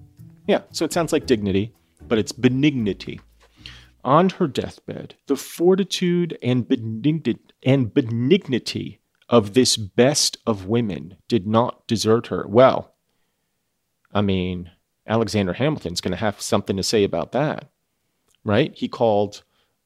Yeah, 0.47 0.63
so 0.71 0.85
it 0.85 0.93
sounds 0.93 1.13
like 1.13 1.27
dignity, 1.27 1.75
but 2.07 2.19
it's 2.19 2.33
benignity. 2.33 3.21
On 4.05 4.31
her 4.31 4.47
deathbed, 4.47 5.17
the 5.27 5.37
fortitude 5.37 6.39
and, 6.43 6.67
benigni- 6.67 7.39
and 7.63 7.93
benignity 7.93 9.01
of 9.29 9.55
this 9.55 9.77
best 9.77 10.39
of 10.47 10.67
women 10.67 11.17
did 11.29 11.47
not 11.47 11.87
desert 11.87 12.29
her. 12.29 12.47
Well, 12.49 12.95
I 14.13 14.23
mean, 14.23 14.71
Alexander 15.07 15.53
Hamilton's 15.53 16.01
going 16.01 16.13
to 16.13 16.17
have 16.19 16.41
something 16.41 16.77
to 16.77 16.83
say 16.83 17.05
about 17.05 17.33
that, 17.33 17.69
right? 18.45 18.73
He 18.75 18.89
called 18.89 19.43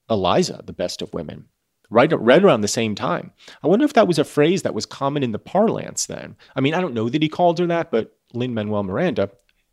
Eliza 0.09 0.63
the 0.65 0.73
best 0.73 1.03
of 1.03 1.13
women 1.13 1.49
right, 1.93 2.13
right 2.19 2.43
around 2.43 2.63
the 2.63 2.69
same 2.69 2.95
time. 2.95 3.33
I 3.63 3.69
wonder 3.69 3.85
if 3.85 3.93
that 3.93 4.09
was 4.09 4.19
a 4.19 4.25
phrase 4.25 4.63
that 4.63 4.75
was 4.75 4.87
common 4.87 5.23
in 5.23 5.33
the 5.33 5.39
parlance 5.39 6.07
then. 6.07 6.37
I 6.57 6.61
mean, 6.61 6.75
I 6.75 6.81
don't 6.81 6.95
know 6.95 7.09
that 7.09 7.23
he 7.23 7.29
called 7.29 7.59
her 7.59 7.67
that, 7.67 7.91
but 7.91 8.17
Lin 8.33 8.55
Manuel 8.55 8.83
Miranda, 8.83 9.31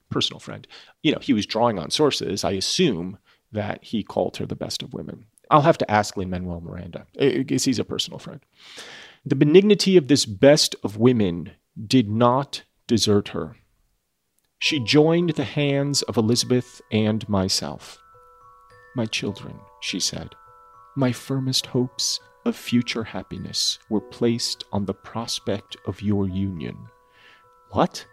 personal 0.09 0.39
friend, 0.39 0.67
you 1.01 1.11
know, 1.11 1.19
he 1.19 1.33
was 1.33 1.45
drawing 1.45 1.79
on 1.79 1.89
sources. 1.89 2.43
I 2.43 2.51
assume 2.51 3.17
that 3.51 3.83
he 3.83 4.03
called 4.03 4.37
her 4.37 4.45
the 4.45 4.55
best 4.55 4.83
of 4.83 4.93
women. 4.93 5.25
I'll 5.49 5.61
have 5.61 5.77
to 5.79 5.89
ask 5.89 6.15
Lin 6.15 6.29
Manuel 6.29 6.61
Miranda, 6.61 7.07
because 7.17 7.63
he's 7.63 7.79
a 7.79 7.83
personal 7.83 8.19
friend. 8.19 8.41
The 9.25 9.35
benignity 9.35 9.97
of 9.97 10.07
this 10.07 10.25
best 10.25 10.75
of 10.83 10.97
women 10.97 11.51
did 11.87 12.09
not 12.09 12.63
desert 12.87 13.29
her. 13.29 13.55
She 14.59 14.79
joined 14.79 15.31
the 15.31 15.45
hands 15.45 16.01
of 16.03 16.17
Elizabeth 16.17 16.81
and 16.91 17.27
myself. 17.27 17.97
My 18.95 19.05
children, 19.05 19.55
she 19.81 19.99
said, 19.99 20.35
my 20.99 21.13
firmest 21.13 21.65
hopes 21.65 22.19
of 22.45 22.55
future 22.55 23.05
happiness 23.05 23.79
were 23.89 24.01
placed 24.01 24.65
on 24.73 24.85
the 24.85 24.93
prospect 24.93 25.77
of 25.85 26.01
your 26.01 26.27
union. 26.27 26.77
What? 27.71 28.05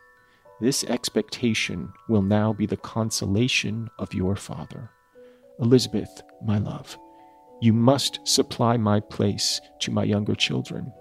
This 0.60 0.84
expectation 0.84 1.92
will 2.08 2.22
now 2.22 2.52
be 2.52 2.64
the 2.64 2.76
consolation 2.76 3.90
of 3.98 4.14
your 4.14 4.36
father. 4.36 4.90
Elizabeth, 5.58 6.22
my 6.44 6.58
love, 6.58 6.96
you 7.60 7.72
must 7.72 8.20
supply 8.26 8.76
my 8.76 9.00
place 9.00 9.60
to 9.80 9.90
my 9.90 10.04
younger 10.04 10.36
children. 10.36 10.92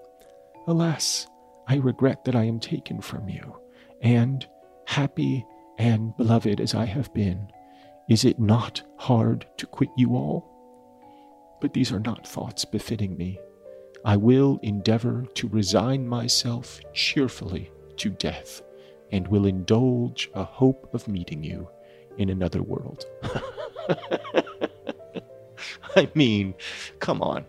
Alas, 0.66 1.28
I 1.68 1.76
regret 1.76 2.24
that 2.24 2.34
I 2.34 2.44
am 2.44 2.58
taken 2.58 3.00
from 3.00 3.28
you, 3.28 3.60
and, 4.02 4.44
happy 4.86 5.46
and 5.78 6.16
beloved 6.16 6.60
as 6.60 6.74
I 6.74 6.86
have 6.86 7.14
been, 7.14 7.48
is 8.08 8.24
it 8.24 8.40
not 8.40 8.82
hard 8.96 9.46
to 9.58 9.66
quit 9.66 9.90
you 9.96 10.16
all? 10.16 10.55
But 11.60 11.72
these 11.72 11.92
are 11.92 12.00
not 12.00 12.26
thoughts 12.26 12.64
befitting 12.64 13.16
me. 13.16 13.40
I 14.04 14.16
will 14.16 14.60
endeavor 14.62 15.26
to 15.34 15.48
resign 15.48 16.06
myself 16.06 16.80
cheerfully 16.92 17.70
to 17.96 18.10
death, 18.10 18.62
and 19.10 19.26
will 19.28 19.46
indulge 19.46 20.30
a 20.34 20.44
hope 20.44 20.92
of 20.92 21.08
meeting 21.08 21.42
you 21.42 21.68
in 22.18 22.28
another 22.30 22.62
world. 22.62 23.04
I 25.96 26.08
mean, 26.14 26.54
come 27.00 27.22
on. 27.22 27.46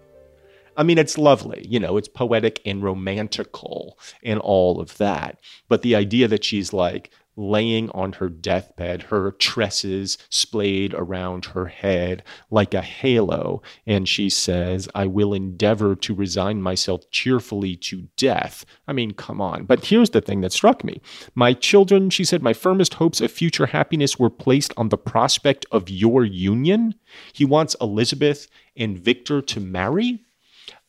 I 0.78 0.84
mean, 0.84 1.00
it's 1.00 1.18
lovely, 1.18 1.66
you 1.68 1.80
know, 1.80 1.98
it's 1.98 2.08
poetic 2.08 2.62
and 2.66 2.84
romantical 2.84 3.98
and 4.24 4.40
all 4.40 4.80
of 4.80 4.98
that. 4.98 5.40
But 5.68 5.82
the 5.82 5.96
idea 5.96 6.28
that 6.28 6.44
she's 6.44 6.72
like, 6.72 7.10
laying 7.38 7.90
on 7.92 8.14
her 8.14 8.28
deathbed, 8.28 9.04
her 9.04 9.32
tresses 9.32 10.18
splayed 10.30 10.94
around 10.96 11.46
her 11.46 11.68
head 11.68 12.24
like 12.50 12.74
a 12.74 12.82
halo. 12.82 13.62
And 13.86 14.10
she 14.10 14.30
says, 14.30 14.90
I 14.96 15.06
will 15.06 15.34
endeavor 15.34 15.96
to 15.96 16.16
resign 16.16 16.62
myself 16.62 17.10
cheerfully 17.12 17.76
to 17.78 18.08
death. 18.18 18.66
I 18.88 18.94
mean, 18.94 19.12
come 19.12 19.40
on. 19.40 19.66
But 19.66 19.86
here's 19.86 20.10
the 20.10 20.22
thing 20.22 20.42
that 20.42 20.52
struck 20.52 20.84
me. 20.84 21.00
My 21.36 21.54
children, 21.54 22.10
she 22.10 22.26
said, 22.26 22.42
my 22.42 22.54
firmest 22.54 22.96
hopes 22.96 23.22
of 23.22 23.32
future 23.32 23.68
happiness 23.68 24.18
were 24.18 24.30
placed 24.30 24.74
on 24.76 24.90
the 24.90 24.98
prospect 24.98 25.66
of 25.72 25.90
your 25.90 26.26
union. 26.26 26.96
He 27.34 27.46
wants 27.46 27.76
Elizabeth 27.80 28.48
and 28.76 28.98
Victor 28.98 29.42
to 29.42 29.60
marry. 29.60 30.24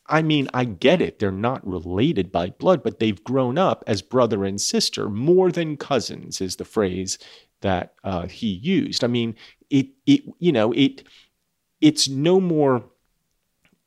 I 0.09 0.21
mean, 0.21 0.49
I 0.53 0.65
get 0.65 1.01
it. 1.01 1.19
They're 1.19 1.31
not 1.31 1.65
related 1.65 2.31
by 2.31 2.49
blood, 2.49 2.83
but 2.83 2.99
they've 2.99 3.23
grown 3.23 3.57
up 3.57 3.83
as 3.87 4.01
brother 4.01 4.43
and 4.43 4.59
sister. 4.59 5.09
More 5.09 5.51
than 5.51 5.77
cousins 5.77 6.41
is 6.41 6.55
the 6.55 6.65
phrase 6.65 7.19
that 7.61 7.93
uh, 8.03 8.27
he 8.27 8.47
used. 8.47 9.03
I 9.03 9.07
mean, 9.07 9.35
it, 9.69 9.87
it, 10.05 10.23
you 10.39 10.51
know, 10.51 10.71
it, 10.73 11.03
it's 11.79 12.09
no 12.09 12.39
more 12.41 12.83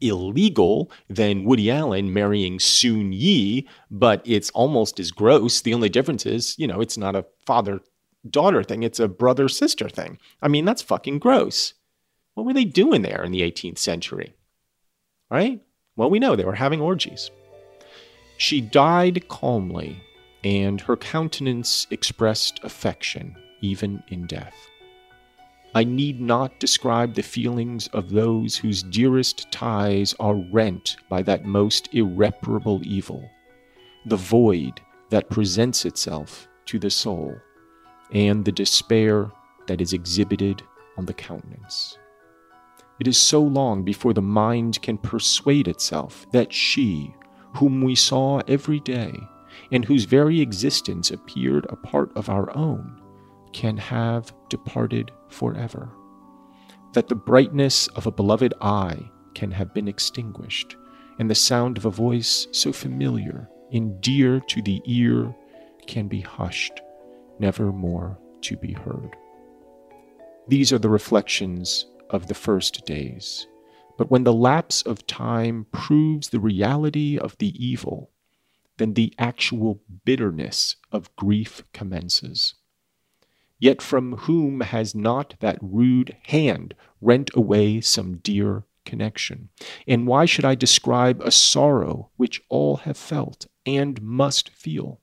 illegal 0.01 0.91
than 1.09 1.45
Woody 1.45 1.71
Allen 1.71 2.13
marrying 2.13 2.59
Soon 2.59 3.13
Yi, 3.13 3.69
but 3.91 4.23
it's 4.25 4.51
almost 4.51 5.01
as 5.01 5.11
gross. 5.11 5.61
The 5.61 5.75
only 5.75 5.89
difference 5.89 6.27
is, 6.27 6.59
you 6.59 6.67
know, 6.67 6.81
it's 6.81 6.99
not 6.99 7.17
a 7.17 7.27
father 7.47 7.81
daughter 8.29 8.63
thing, 8.63 8.83
it's 8.83 9.01
a 9.01 9.09
brother 9.09 9.49
sister 9.49 9.89
thing. 9.89 10.19
I 10.41 10.49
mean, 10.49 10.65
that's 10.65 10.83
fucking 10.83 11.19
gross. 11.19 11.75
What 12.35 12.47
were 12.47 12.55
they 12.55 12.65
doing 12.65 13.03
there 13.03 13.25
in 13.25 13.33
the 13.33 13.43
18th 13.43 13.79
century? 13.79 14.35
Right? 15.31 15.61
Well, 15.97 16.09
we 16.09 16.19
know 16.19 16.35
they 16.35 16.45
were 16.45 16.55
having 16.55 16.81
orgies. 16.81 17.31
She 18.39 18.61
died 18.61 19.29
calmly, 19.29 20.03
and 20.43 20.81
her 20.81 20.97
countenance 20.97 21.87
expressed 21.91 22.61
affection, 22.65 23.37
even 23.61 24.03
in 24.09 24.27
death. 24.27 24.55
I 25.75 25.85
need 25.85 26.21
not 26.21 26.59
describe 26.59 27.15
the 27.15 27.23
feelings 27.23 27.89
of 27.89 28.11
those 28.11 28.57
whose 28.57 28.83
dearest 28.83 29.51
ties 29.51 30.15
are 30.19 30.35
rent 30.35 30.97
by 31.09 31.23
that 31.23 31.45
most 31.45 31.89
irreparable 31.95 32.81
evil, 32.85 33.29
the 34.07 34.17
void 34.17 34.81
that 35.11 35.31
presents 35.31 35.85
itself 35.85 36.49
to 36.67 36.79
the 36.79 36.91
soul, 36.91 37.37
and 38.13 38.45
the 38.45 38.53
despair 38.53 39.31
that 39.67 39.81
is 39.81 39.93
exhibited 39.93 40.63
on 40.99 41.07
the 41.07 41.15
countenance. 41.15 41.99
It 43.03 43.09
is 43.09 43.19
so 43.19 43.43
long 43.43 43.83
before 43.83 44.15
the 44.15 44.23
mind 44.23 44.81
can 44.81 44.97
persuade 44.97 45.67
itself 45.67 46.25
that 46.31 46.53
she, 46.53 47.13
whom 47.57 47.83
we 47.83 47.97
saw 47.97 48.43
every 48.47 48.79
day, 48.79 49.13
and 49.73 49.85
whose 49.85 50.05
very 50.05 50.41
existence 50.41 51.11
appeared 51.11 51.67
a 51.69 51.75
part 51.75 52.17
of 52.17 52.29
our 52.29 52.57
own, 52.57 53.03
can 53.53 53.77
have 53.77 54.33
departed 54.49 55.11
forever. 55.27 55.91
That 56.93 57.09
the 57.09 57.17
brightness 57.17 57.89
of 57.89 58.07
a 58.07 58.13
beloved 58.13 58.55
eye 58.61 59.11
can 59.35 59.51
have 59.51 59.75
been 59.75 59.89
extinguished, 59.89 60.77
and 61.19 61.29
the 61.29 61.35
sound 61.35 61.79
of 61.79 61.87
a 61.87 61.91
voice 61.91 62.47
so 62.53 62.73
familiar 62.73 63.49
and 63.73 64.01
dear 64.01 64.39
to 64.39 64.63
the 64.63 64.81
ear 64.85 65.35
can 65.89 66.07
be 66.07 66.21
hushed, 66.21 66.81
never 67.41 67.73
more 67.73 68.17
to 68.43 68.57
be 68.59 68.75
heard. 68.75 69.17
These 70.47 70.73
are 70.73 70.79
the 70.79 70.89
reflections 70.89 71.87
of 72.13 72.29
the 72.29 72.35
first 72.35 72.87
days. 72.87 73.47
But 73.99 74.11
when 74.11 74.25
the 74.25 74.33
lapse 74.33 74.83
of 74.83 75.07
time 75.07 75.67
proves 75.73 76.29
the 76.29 76.41
reality 76.41 77.19
of 77.19 77.37
the 77.39 77.53
evil, 77.65 78.11
then 78.77 78.95
the 78.95 79.15
actual 79.19 79.81
bitterness 80.05 80.77
of 80.93 81.15
grief 81.17 81.65
commences. 81.73 82.55
Yet 83.59 83.83
from 83.83 84.17
whom 84.19 84.61
has 84.61 84.95
not 84.95 85.35
that 85.41 85.59
rude 85.61 86.17
hand 86.25 86.75
rent 87.01 87.31
away 87.35 87.81
some 87.81 88.19
dear 88.19 88.65
connection? 88.85 89.49
And 89.87 90.07
why 90.07 90.25
should 90.25 90.45
I 90.45 90.55
describe 90.55 91.21
a 91.21 91.31
sorrow 91.31 92.11
which 92.17 92.43
all 92.49 92.79
have 92.79 92.97
felt 92.97 93.47
and 93.65 94.01
must 94.03 94.51
feel? 94.51 95.01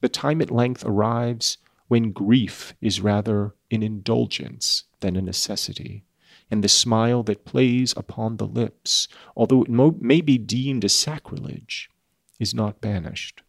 The 0.00 0.08
time 0.08 0.42
at 0.42 0.50
length 0.50 0.84
arrives 0.84 1.58
when 1.88 2.12
grief 2.12 2.74
is 2.80 3.00
rather 3.00 3.54
an 3.70 3.82
indulgence 3.82 4.84
than 5.00 5.16
a 5.16 5.22
necessity, 5.22 6.04
and 6.50 6.62
the 6.62 6.68
smile 6.68 7.22
that 7.22 7.44
plays 7.44 7.94
upon 7.96 8.36
the 8.36 8.46
lips, 8.46 9.08
although 9.36 9.62
it 9.62 9.70
mo- 9.70 9.96
may 10.00 10.20
be 10.20 10.38
deemed 10.38 10.84
a 10.84 10.88
sacrilege, 10.88 11.90
is 12.38 12.54
not 12.54 12.80
banished. 12.80 13.42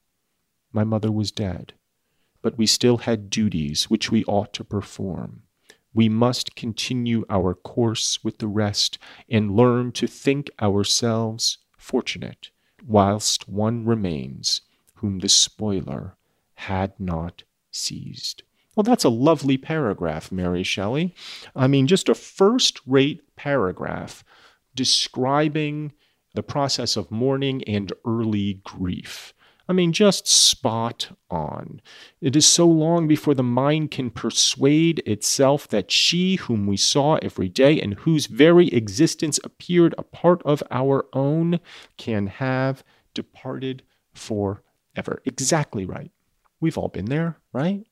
My 0.71 0.83
mother 0.83 1.11
was 1.11 1.31
dead 1.31 1.73
but 2.45 2.59
we 2.59 2.67
still 2.67 2.97
had 2.97 3.31
duties 3.31 3.89
which 3.89 4.11
we 4.11 4.23
ought 4.25 4.53
to 4.53 4.63
perform. 4.63 5.41
We 5.95 6.07
must 6.09 6.55
continue 6.55 7.25
our 7.27 7.55
course 7.55 8.23
with 8.23 8.37
the 8.37 8.45
rest 8.47 8.99
and 9.27 9.55
learn 9.55 9.91
to 9.93 10.05
think 10.05 10.51
ourselves 10.61 11.57
fortunate 11.75 12.51
whilst 12.85 13.49
one 13.49 13.83
remains 13.83 14.61
whom 14.97 15.17
the 15.17 15.27
spoiler 15.27 16.17
had 16.53 16.93
not 16.99 17.41
seized. 17.75 18.43
Well, 18.75 18.83
that's 18.83 19.03
a 19.03 19.09
lovely 19.09 19.57
paragraph, 19.57 20.31
Mary 20.31 20.63
Shelley. 20.63 21.15
I 21.55 21.67
mean, 21.67 21.87
just 21.87 22.09
a 22.09 22.15
first 22.15 22.81
rate 22.85 23.21
paragraph 23.35 24.23
describing 24.75 25.93
the 26.33 26.43
process 26.43 26.97
of 26.97 27.09
mourning 27.09 27.63
and 27.63 27.93
early 28.05 28.59
grief. 28.65 29.33
I 29.67 29.73
mean, 29.73 29.93
just 29.93 30.27
spot 30.27 31.17
on. 31.31 31.81
It 32.21 32.35
is 32.35 32.45
so 32.45 32.67
long 32.67 33.07
before 33.07 33.33
the 33.33 33.41
mind 33.41 33.89
can 33.89 34.11
persuade 34.11 34.99
itself 35.07 35.67
that 35.69 35.89
she, 35.89 36.35
whom 36.35 36.67
we 36.67 36.77
saw 36.77 37.15
every 37.15 37.49
day 37.49 37.81
and 37.81 37.95
whose 37.95 38.27
very 38.27 38.67
existence 38.67 39.39
appeared 39.43 39.95
a 39.97 40.03
part 40.03 40.43
of 40.43 40.61
our 40.69 41.07
own, 41.13 41.59
can 41.97 42.27
have 42.27 42.83
departed 43.15 43.81
forever. 44.13 45.21
Exactly 45.25 45.85
right. 45.85 46.11
We've 46.61 46.77
all 46.77 46.87
been 46.87 47.05
there, 47.05 47.37
right? 47.53 47.85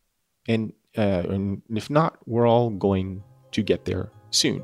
And, 0.47 0.73
uh, 0.97 1.23
and 1.29 1.61
if 1.69 1.89
not, 1.89 2.17
we're 2.25 2.47
all 2.47 2.69
going 2.69 3.23
to 3.51 3.61
get 3.61 3.85
there 3.85 4.11
soon. 4.31 4.63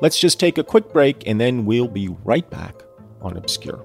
Let's 0.00 0.18
just 0.18 0.40
take 0.40 0.56
a 0.56 0.64
quick 0.64 0.92
break 0.92 1.26
and 1.26 1.40
then 1.40 1.66
we'll 1.66 1.88
be 1.88 2.08
right 2.24 2.48
back 2.48 2.74
on 3.20 3.36
Obscure. 3.36 3.84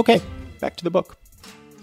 Okay, 0.00 0.20
back 0.60 0.76
to 0.76 0.84
the 0.84 0.90
book. 0.90 1.18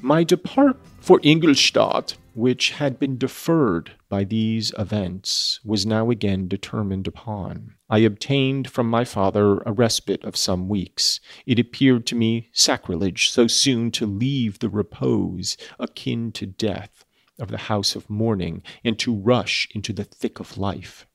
My 0.02 0.24
depart 0.24 0.78
for 1.00 1.20
Ingolstadt 1.24 2.16
which 2.38 2.70
had 2.70 3.00
been 3.00 3.18
deferred 3.18 3.94
by 4.10 4.24
these 4.24 4.72
events, 4.78 5.60
was 5.66 5.88
now 5.88 6.12
again 6.12 6.48
determined 6.48 7.08
upon. 7.08 7.74
I 7.90 7.98
obtained 8.00 8.70
from 8.70 8.88
my 8.88 9.06
father 9.06 9.58
a 9.66 9.72
respite 9.72 10.24
of 10.24 10.38
some 10.38 10.70
weeks. 10.70 11.20
It 11.48 11.58
appeared 11.58 12.06
to 12.06 12.16
me 12.16 12.50
sacrilege 12.52 13.32
so 13.32 13.48
soon 13.48 13.90
to 13.94 14.06
leave 14.06 14.60
the 14.60 14.70
repose, 14.70 15.58
akin 15.80 16.32
to 16.34 16.46
death, 16.46 17.06
of 17.40 17.48
the 17.48 17.58
house 17.58 17.96
of 17.96 18.08
mourning, 18.08 18.62
and 18.84 19.00
to 19.00 19.16
rush 19.16 19.68
into 19.74 19.92
the 19.92 20.04
thick 20.04 20.40
of 20.40 20.60
life. 20.60 21.08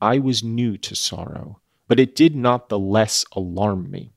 I 0.00 0.18
was 0.18 0.42
new 0.42 0.76
to 0.78 0.96
sorrow, 0.96 1.60
but 1.86 2.00
it 2.00 2.16
did 2.16 2.34
not 2.34 2.68
the 2.68 2.80
less 2.80 3.24
alarm 3.30 3.92
me. 3.92 4.12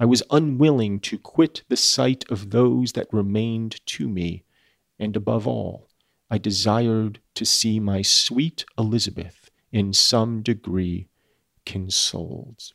I 0.00 0.06
was 0.06 0.22
unwilling 0.30 0.98
to 1.00 1.18
quit 1.18 1.62
the 1.68 1.76
sight 1.76 2.24
of 2.30 2.50
those 2.50 2.92
that 2.92 3.12
remained 3.12 3.84
to 3.86 4.08
me 4.08 4.44
and 4.98 5.14
above 5.14 5.46
all, 5.46 5.88
I 6.30 6.38
desired 6.38 7.20
to 7.34 7.44
see 7.44 7.78
my 7.78 8.00
sweet 8.00 8.64
Elizabeth 8.78 9.50
in 9.72 9.92
some 9.92 10.42
degree 10.42 11.08
consoled. 11.66 12.72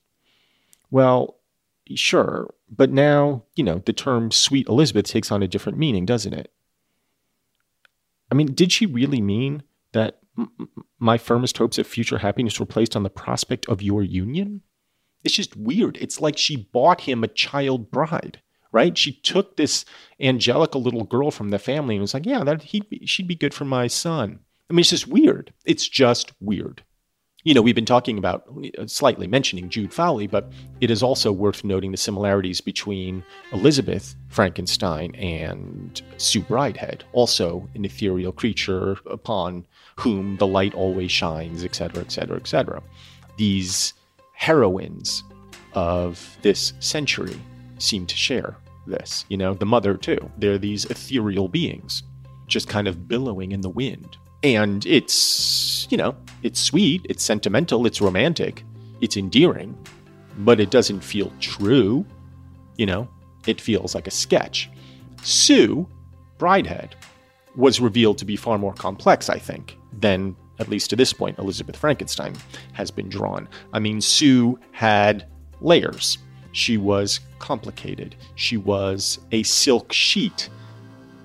Well, 0.91 1.37
sure, 1.95 2.53
but 2.69 2.91
now, 2.91 3.43
you 3.55 3.63
know, 3.63 3.81
the 3.85 3.93
term 3.93 4.29
sweet 4.31 4.67
Elizabeth 4.67 5.05
takes 5.07 5.31
on 5.31 5.41
a 5.41 5.47
different 5.47 5.79
meaning, 5.79 6.05
doesn't 6.05 6.33
it? 6.33 6.51
I 8.31 8.35
mean, 8.35 8.53
did 8.53 8.71
she 8.71 8.85
really 8.85 9.21
mean 9.21 9.63
that 9.93 10.19
m- 10.37 10.69
my 10.99 11.17
firmest 11.17 11.57
hopes 11.57 11.77
of 11.79 11.87
future 11.87 12.19
happiness 12.19 12.59
were 12.59 12.65
placed 12.65 12.95
on 12.95 13.03
the 13.03 13.09
prospect 13.09 13.67
of 13.67 13.81
your 13.81 14.03
union? 14.03 14.61
It's 15.25 15.33
just 15.33 15.57
weird. 15.57 15.97
It's 15.99 16.21
like 16.21 16.37
she 16.37 16.69
bought 16.71 17.01
him 17.01 17.23
a 17.23 17.27
child 17.27 17.91
bride 17.91 18.41
right? 18.75 18.97
She 18.97 19.13
took 19.13 19.55
this 19.55 19.85
angelical 20.19 20.81
little 20.81 21.05
girl 21.05 21.31
from 21.31 21.49
the 21.49 21.57
family 21.57 21.95
and 21.95 22.01
was 22.01 22.13
like, 22.13 22.25
yeah, 22.25 22.43
that 22.43 22.69
be, 22.89 23.05
she'd 23.05 23.25
be 23.25 23.33
good 23.33 23.53
for 23.53 23.63
my 23.63 23.87
son. 23.87 24.39
I 24.69 24.73
mean, 24.73 24.81
it's 24.81 24.89
just 24.89 25.07
weird. 25.07 25.53
It's 25.63 25.87
just 25.87 26.33
weird. 26.41 26.83
You 27.45 27.53
know, 27.53 27.61
we've 27.61 27.73
been 27.73 27.85
talking 27.85 28.17
about 28.17 28.43
uh, 28.77 28.85
slightly 28.85 29.27
mentioning 29.27 29.69
Jude 29.69 29.93
Fawley, 29.93 30.27
but 30.27 30.51
it 30.81 30.91
is 30.91 31.01
also 31.01 31.31
worth 31.31 31.63
noting 31.63 31.91
the 31.91 31.97
similarities 31.97 32.59
between 32.59 33.23
Elizabeth 33.53 34.13
Frankenstein 34.27 35.15
and 35.15 36.01
Sue 36.17 36.41
Bridehead, 36.41 37.03
also 37.13 37.69
an 37.75 37.85
ethereal 37.85 38.33
creature 38.33 38.97
upon 39.09 39.65
whom 39.95 40.35
the 40.35 40.47
light 40.47 40.73
always 40.73 41.13
shines, 41.13 41.63
etc., 41.63 42.01
etc., 42.01 42.35
etc. 42.35 42.83
These 43.37 43.93
heroines 44.35 45.23
of 45.73 46.37
this 46.41 46.73
century 46.79 47.39
seem 47.79 48.05
to 48.05 48.15
share 48.15 48.55
this. 48.87 49.25
You 49.29 49.37
know, 49.37 49.53
the 49.53 49.65
mother, 49.65 49.95
too. 49.95 50.29
They're 50.37 50.57
these 50.57 50.85
ethereal 50.85 51.47
beings 51.47 52.03
just 52.47 52.67
kind 52.69 52.87
of 52.87 53.07
billowing 53.07 53.51
in 53.51 53.61
the 53.61 53.69
wind. 53.69 54.17
And 54.43 54.85
it's, 54.85 55.87
you 55.89 55.97
know, 55.97 56.15
it's 56.43 56.59
sweet, 56.59 57.05
it's 57.09 57.23
sentimental, 57.23 57.87
it's 57.87 57.99
romantic, 57.99 58.63
it's 59.01 59.17
endearing, 59.17 59.75
but 60.39 60.59
it 60.59 60.69
doesn't 60.69 60.99
feel 61.01 61.31
true. 61.39 62.05
You 62.77 62.85
know, 62.85 63.07
it 63.47 63.59
feels 63.59 63.95
like 63.95 64.05
a 64.05 64.11
sketch. 64.11 64.69
Sue, 65.23 65.87
Bridehead, 66.37 66.91
was 67.55 67.79
revealed 67.79 68.19
to 68.19 68.25
be 68.25 68.35
far 68.35 68.57
more 68.57 68.73
complex, 68.73 69.29
I 69.29 69.39
think, 69.39 69.77
than, 69.91 70.35
at 70.59 70.69
least 70.69 70.89
to 70.89 70.95
this 70.95 71.13
point, 71.13 71.37
Elizabeth 71.39 71.75
Frankenstein 71.75 72.35
has 72.73 72.91
been 72.91 73.09
drawn. 73.09 73.47
I 73.73 73.79
mean, 73.79 74.01
Sue 74.01 74.59
had 74.71 75.27
layers. 75.61 76.17
She 76.51 76.77
was 76.77 77.19
complicated. 77.39 78.15
She 78.35 78.57
was 78.57 79.19
a 79.31 79.43
silk 79.43 79.91
sheet, 79.91 80.49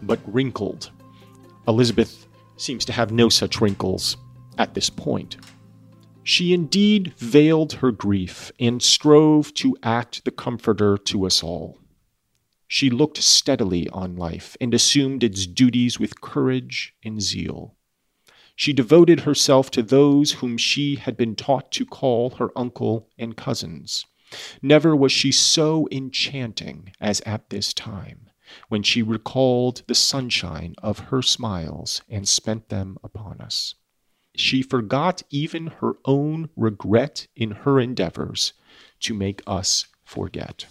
but 0.02 0.18
wrinkled. 0.26 0.90
Elizabeth 1.68 2.26
seems 2.56 2.84
to 2.86 2.92
have 2.92 3.12
no 3.12 3.28
such 3.28 3.60
wrinkles 3.60 4.16
at 4.58 4.74
this 4.74 4.90
point. 4.90 5.36
She 6.22 6.52
indeed 6.52 7.14
veiled 7.16 7.74
her 7.74 7.92
grief 7.92 8.52
and 8.60 8.82
strove 8.82 9.54
to 9.54 9.76
act 9.82 10.24
the 10.24 10.30
comforter 10.30 10.98
to 10.98 11.26
us 11.26 11.42
all. 11.42 11.78
She 12.68 12.90
looked 12.90 13.16
steadily 13.18 13.88
on 13.88 14.16
life 14.16 14.56
and 14.60 14.72
assumed 14.74 15.24
its 15.24 15.46
duties 15.46 15.98
with 15.98 16.20
courage 16.20 16.94
and 17.04 17.20
zeal. 17.20 17.74
She 18.60 18.74
devoted 18.74 19.20
herself 19.20 19.70
to 19.70 19.82
those 19.82 20.32
whom 20.32 20.58
she 20.58 20.96
had 20.96 21.16
been 21.16 21.34
taught 21.34 21.72
to 21.72 21.86
call 21.86 22.28
her 22.32 22.50
uncle 22.54 23.08
and 23.18 23.34
cousins. 23.34 24.04
Never 24.60 24.94
was 24.94 25.12
she 25.12 25.32
so 25.32 25.88
enchanting 25.90 26.92
as 27.00 27.22
at 27.22 27.48
this 27.48 27.72
time, 27.72 28.28
when 28.68 28.82
she 28.82 29.00
recalled 29.00 29.82
the 29.86 29.94
sunshine 29.94 30.74
of 30.82 30.98
her 31.08 31.22
smiles 31.22 32.02
and 32.06 32.28
spent 32.28 32.68
them 32.68 32.98
upon 33.02 33.40
us. 33.40 33.76
She 34.36 34.60
forgot 34.60 35.22
even 35.30 35.68
her 35.80 35.94
own 36.04 36.50
regret 36.54 37.28
in 37.34 37.52
her 37.62 37.80
endeavors 37.80 38.52
to 39.00 39.14
make 39.14 39.40
us 39.46 39.86
forget. 40.04 40.66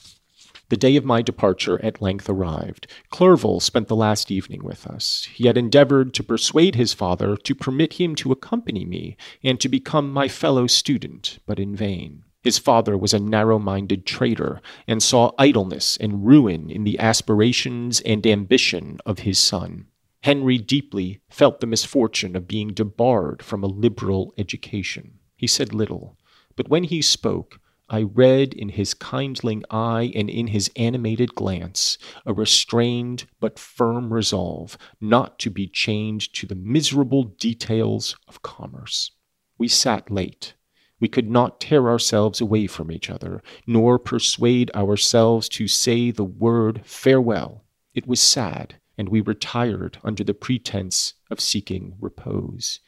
The 0.69 0.77
day 0.77 0.95
of 0.95 1.03
my 1.03 1.23
departure 1.23 1.83
at 1.83 2.01
length 2.01 2.29
arrived. 2.29 2.85
Clerval 3.09 3.59
spent 3.59 3.87
the 3.87 3.95
last 3.95 4.29
evening 4.29 4.63
with 4.63 4.85
us. 4.85 5.27
He 5.33 5.47
had 5.47 5.57
endeavored 5.57 6.13
to 6.13 6.23
persuade 6.23 6.75
his 6.75 6.93
father 6.93 7.35
to 7.35 7.55
permit 7.55 7.93
him 7.93 8.13
to 8.15 8.31
accompany 8.31 8.85
me 8.85 9.17
and 9.43 9.59
to 9.59 9.67
become 9.67 10.11
my 10.13 10.27
fellow 10.27 10.67
student, 10.67 11.39
but 11.47 11.59
in 11.59 11.75
vain. 11.75 12.23
His 12.43 12.59
father 12.59 12.97
was 12.97 13.13
a 13.13 13.19
narrow 13.19 13.57
minded 13.57 14.05
trader 14.05 14.61
and 14.87 15.03
saw 15.03 15.31
idleness 15.37 15.97
and 15.97 16.25
ruin 16.25 16.69
in 16.69 16.83
the 16.83 16.99
aspirations 16.99 17.99
and 18.01 18.25
ambition 18.25 18.99
of 19.05 19.19
his 19.19 19.39
son. 19.39 19.87
Henry 20.21 20.57
deeply 20.57 21.19
felt 21.29 21.59
the 21.61 21.67
misfortune 21.67 22.35
of 22.35 22.47
being 22.47 22.73
debarred 22.73 23.41
from 23.41 23.63
a 23.63 23.67
liberal 23.67 24.33
education. 24.37 25.19
He 25.35 25.47
said 25.47 25.73
little, 25.73 26.17
but 26.55 26.69
when 26.69 26.83
he 26.83 27.01
spoke, 27.01 27.59
I 27.89 28.03
read 28.03 28.53
in 28.53 28.69
his 28.69 28.93
kindling 28.93 29.63
eye 29.69 30.11
and 30.15 30.29
in 30.29 30.47
his 30.47 30.69
animated 30.75 31.35
glance 31.35 31.97
a 32.25 32.33
restrained 32.33 33.25
but 33.39 33.57
firm 33.57 34.13
resolve 34.13 34.77
not 35.01 35.39
to 35.39 35.49
be 35.49 35.67
chained 35.67 36.31
to 36.33 36.45
the 36.45 36.55
miserable 36.55 37.23
details 37.23 38.15
of 38.27 38.41
commerce. 38.41 39.11
We 39.57 39.67
sat 39.67 40.11
late 40.11 40.53
we 40.99 41.07
could 41.07 41.29
not 41.29 41.61
tear 41.61 41.87
ourselves 41.87 42.41
away 42.41 42.67
from 42.67 42.91
each 42.91 43.09
other, 43.09 43.41
nor 43.65 43.97
persuade 43.97 44.69
ourselves 44.75 45.47
to 45.49 45.67
say 45.67 46.11
the 46.11 46.25
word 46.25 46.81
farewell. 46.85 47.63
It 47.93 48.05
was 48.05 48.19
sad, 48.19 48.75
and 48.97 49.07
we 49.07 49.21
retired 49.21 49.97
under 50.03 50.23
the 50.23 50.33
pretense 50.33 51.13
of 51.31 51.39
seeking 51.39 51.95
repose, 52.01 52.81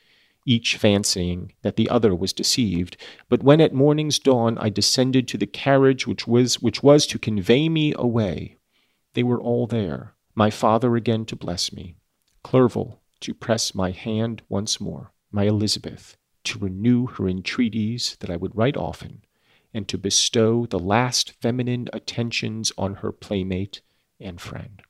each 0.46 0.78
fancying 0.78 1.54
that 1.62 1.76
the 1.76 1.90
other 1.90 2.16
was 2.16 2.34
deceived. 2.34 2.98
But 3.30 3.44
when 3.44 3.62
at 3.62 3.74
morning's 3.74 4.20
dawn 4.20 4.58
I 4.58 4.70
descended 4.70 5.28
to 5.30 5.38
the 5.38 5.48
carriage 5.48 6.08
which 6.08 6.28
was, 6.28 6.62
which 6.62 6.82
was 6.82 7.06
to 7.08 7.20
convey 7.20 7.70
me 7.70 7.94
away, 7.96 8.58
they 9.14 9.24
were 9.24 9.42
all 9.42 9.68
there, 9.68 10.16
my 10.36 10.50
father 10.50 10.96
again 10.96 11.26
to 11.26 11.36
bless 11.36 11.72
me, 11.72 11.96
Clerval 12.44 13.02
to 13.22 13.34
press 13.34 13.76
my 13.76 13.92
hand 13.92 14.42
once 14.50 14.82
more, 14.82 15.12
my 15.32 15.44
Elizabeth 15.44 16.18
to 16.44 16.60
renew 16.60 17.08
her 17.08 17.28
entreaties 17.28 18.18
that 18.20 18.30
I 18.30 18.36
would 18.36 18.56
write 18.56 18.78
often, 18.78 19.24
and 19.74 19.88
to 19.88 19.98
bestow 19.98 20.66
the 20.66 20.80
last 20.80 21.34
feminine 21.42 21.88
attentions 21.94 22.72
on 22.78 22.96
her 22.96 23.12
playmate 23.12 23.82
and 24.20 24.42
friend. 24.42 24.82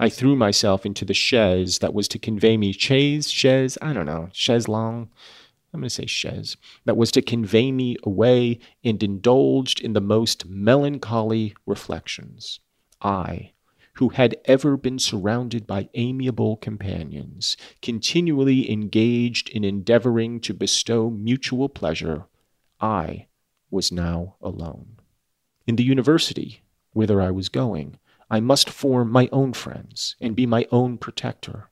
I 0.00 0.08
threw 0.08 0.36
myself 0.36 0.86
into 0.86 1.04
the 1.04 1.14
chaise 1.14 1.80
that 1.80 1.92
was 1.92 2.06
to 2.08 2.18
convey 2.18 2.56
me 2.56 2.72
chaise, 2.72 3.30
chaise, 3.30 3.76
I 3.82 3.92
don't 3.92 4.06
know, 4.06 4.28
chaise 4.32 4.68
long. 4.68 5.10
I'm 5.72 5.80
going 5.80 5.88
to 5.88 5.94
say 5.94 6.06
chaise, 6.06 6.56
that 6.84 6.96
was 6.96 7.10
to 7.12 7.22
convey 7.22 7.72
me 7.72 7.96
away 8.04 8.60
and 8.84 9.02
indulged 9.02 9.80
in 9.80 9.92
the 9.92 10.00
most 10.00 10.46
melancholy 10.46 11.54
reflections. 11.66 12.60
I, 13.02 13.52
who 13.94 14.10
had 14.10 14.36
ever 14.44 14.76
been 14.76 15.00
surrounded 15.00 15.66
by 15.66 15.88
amiable 15.94 16.56
companions, 16.56 17.56
continually 17.82 18.70
engaged 18.70 19.48
in 19.50 19.64
endeavoring 19.64 20.40
to 20.42 20.54
bestow 20.54 21.10
mutual 21.10 21.68
pleasure, 21.68 22.26
I 22.80 23.26
was 23.70 23.90
now 23.90 24.36
alone. 24.40 25.00
In 25.66 25.74
the 25.74 25.84
university, 25.84 26.62
whither 26.92 27.20
I 27.20 27.32
was 27.32 27.48
going, 27.48 27.98
I 28.30 28.40
must 28.40 28.68
form 28.68 29.10
my 29.10 29.28
own 29.32 29.52
friends 29.52 30.16
and 30.20 30.36
be 30.36 30.46
my 30.46 30.66
own 30.70 30.98
protector. 30.98 31.70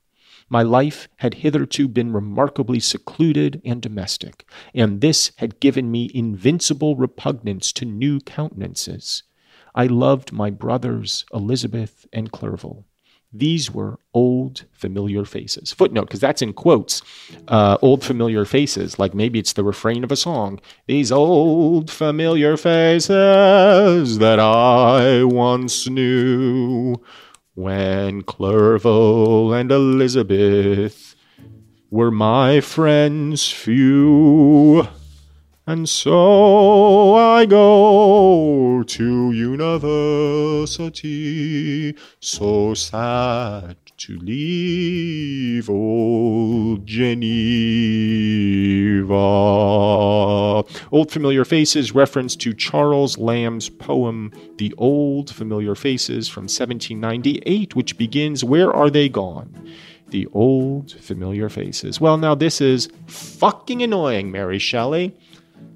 My 0.49 0.63
life 0.63 1.09
had 1.17 1.35
hitherto 1.35 1.89
been 1.89 2.13
remarkably 2.13 2.79
secluded 2.79 3.61
and 3.65 3.83
domestic, 3.83 4.49
and 4.75 5.01
this 5.01 5.33
had 5.37 5.61
given 5.61 5.91
me 5.91 6.11
invincible 6.15 6.95
repugnance 6.97 7.73
to 7.73 7.85
new 7.85 8.21
countenances. 8.21 9.25
I 9.75 9.87
loved 9.87 10.33
my 10.33 10.51
brothers, 10.51 11.25
Elizabeth 11.35 12.07
and 12.13 12.31
Clerval. 12.31 12.85
These 13.39 13.71
were 13.71 13.99
old 14.15 14.65
familiar 14.73 15.25
faces. 15.25 15.73
Footnote, 15.73 16.07
because 16.07 16.21
that's 16.21 16.43
in 16.43 16.53
quotes. 16.53 17.03
Uh, 17.49 17.77
old 17.83 18.03
familiar 18.03 18.45
faces, 18.45 18.99
like 18.99 19.15
maybe 19.15 19.39
it's 19.39 19.53
the 19.53 19.65
refrain 19.65 20.05
of 20.05 20.13
a 20.13 20.17
song. 20.17 20.61
These 20.87 21.13
old 21.13 21.91
familiar 21.91 22.57
faces 22.57 24.19
that 24.19 24.41
I 24.41 25.25
once 25.25 25.89
knew 25.89 26.97
when 27.55 28.23
Clerval 28.23 29.53
and 29.53 29.71
Elizabeth 29.71 31.15
were 31.91 32.11
my 32.11 32.61
friends 32.61 33.51
few. 33.51 34.87
And 35.69 35.89
so 35.89 37.17
I 37.17 37.45
go 37.45 38.85
to 38.85 39.33
university, 39.33 40.87
so 42.21 42.73
sad 42.75 43.77
to 43.97 44.17
leave 44.17 45.69
old 45.69 46.87
Geneva. 46.87 47.35
Old 50.93 51.11
Familiar 51.11 51.45
Faces 51.45 51.93
reference 51.93 52.37
to 52.37 52.55
Charles 52.55 53.19
Lamb's 53.19 53.69
poem, 53.69 54.31
The 54.59 54.73
Old 54.79 55.35
Familiar 55.35 55.75
Faces 55.75 56.29
from 56.29 56.43
1798, 56.45 57.75
which 57.75 57.99
begins, 57.99 58.45
Where 58.45 58.73
are 58.73 58.89
they 58.89 59.09
gone? 59.09 59.69
The 60.11 60.29
old 60.29 60.93
familiar 60.93 61.49
faces. 61.49 62.01
Well, 62.01 62.17
now 62.17 62.37
this 62.37 62.61
is 62.61 62.89
fucking 63.09 63.83
annoying, 63.83 64.31
Mary 64.31 64.61
Shelley. 64.61 65.17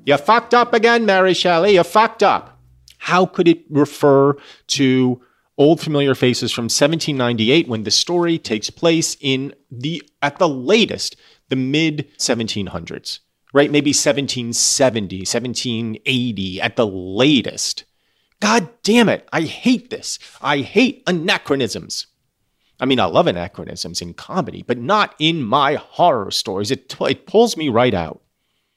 You 0.07 0.17
fucked 0.17 0.55
up 0.55 0.73
again, 0.73 1.07
Mary 1.07 1.35
Shelley. 1.35 1.75
You 1.75 1.85
fucked 1.85 2.23
up. 2.23 2.59
How 2.99 3.27
could 3.27 3.49
it 3.49 3.65
refer 3.71 4.37
to 4.69 5.23
old 5.57 5.81
familiar 5.81 6.15
faces 6.15 6.53
from 6.53 6.65
1798 6.65 7.69
when 7.69 7.83
the 7.85 7.91
story 7.91 8.39
takes 8.39 8.71
place 8.71 9.17
in 9.21 9.55
the 9.71 10.03
at 10.23 10.39
the 10.39 10.49
latest 10.49 11.17
the 11.49 11.57
mid 11.57 12.09
1700s 12.19 13.21
right? 13.53 13.71
Maybe 13.71 13.91
1770 13.91 15.19
1780 15.21 16.61
at 16.61 16.77
the 16.77 16.87
latest. 16.87 17.85
God 18.41 18.69
damn 18.83 19.09
it. 19.09 19.29
I 19.33 19.43
hate 19.43 19.91
this. 19.91 20.19
I 20.41 20.59
hate 20.59 21.03
anachronisms. 21.07 22.07
I 22.79 22.87
mean 22.87 22.99
i 22.99 23.05
love 23.05 23.27
anachronisms 23.27 24.01
in 24.01 24.15
comedy 24.15 24.63
but 24.63 24.79
not 24.79 25.15
in 25.19 25.43
my 25.43 25.75
horror 25.75 26.31
stories. 26.31 26.71
It, 26.71 26.97
it 27.01 27.27
pulls 27.27 27.57
me 27.57 27.69
right 27.69 27.95
out 27.95 28.23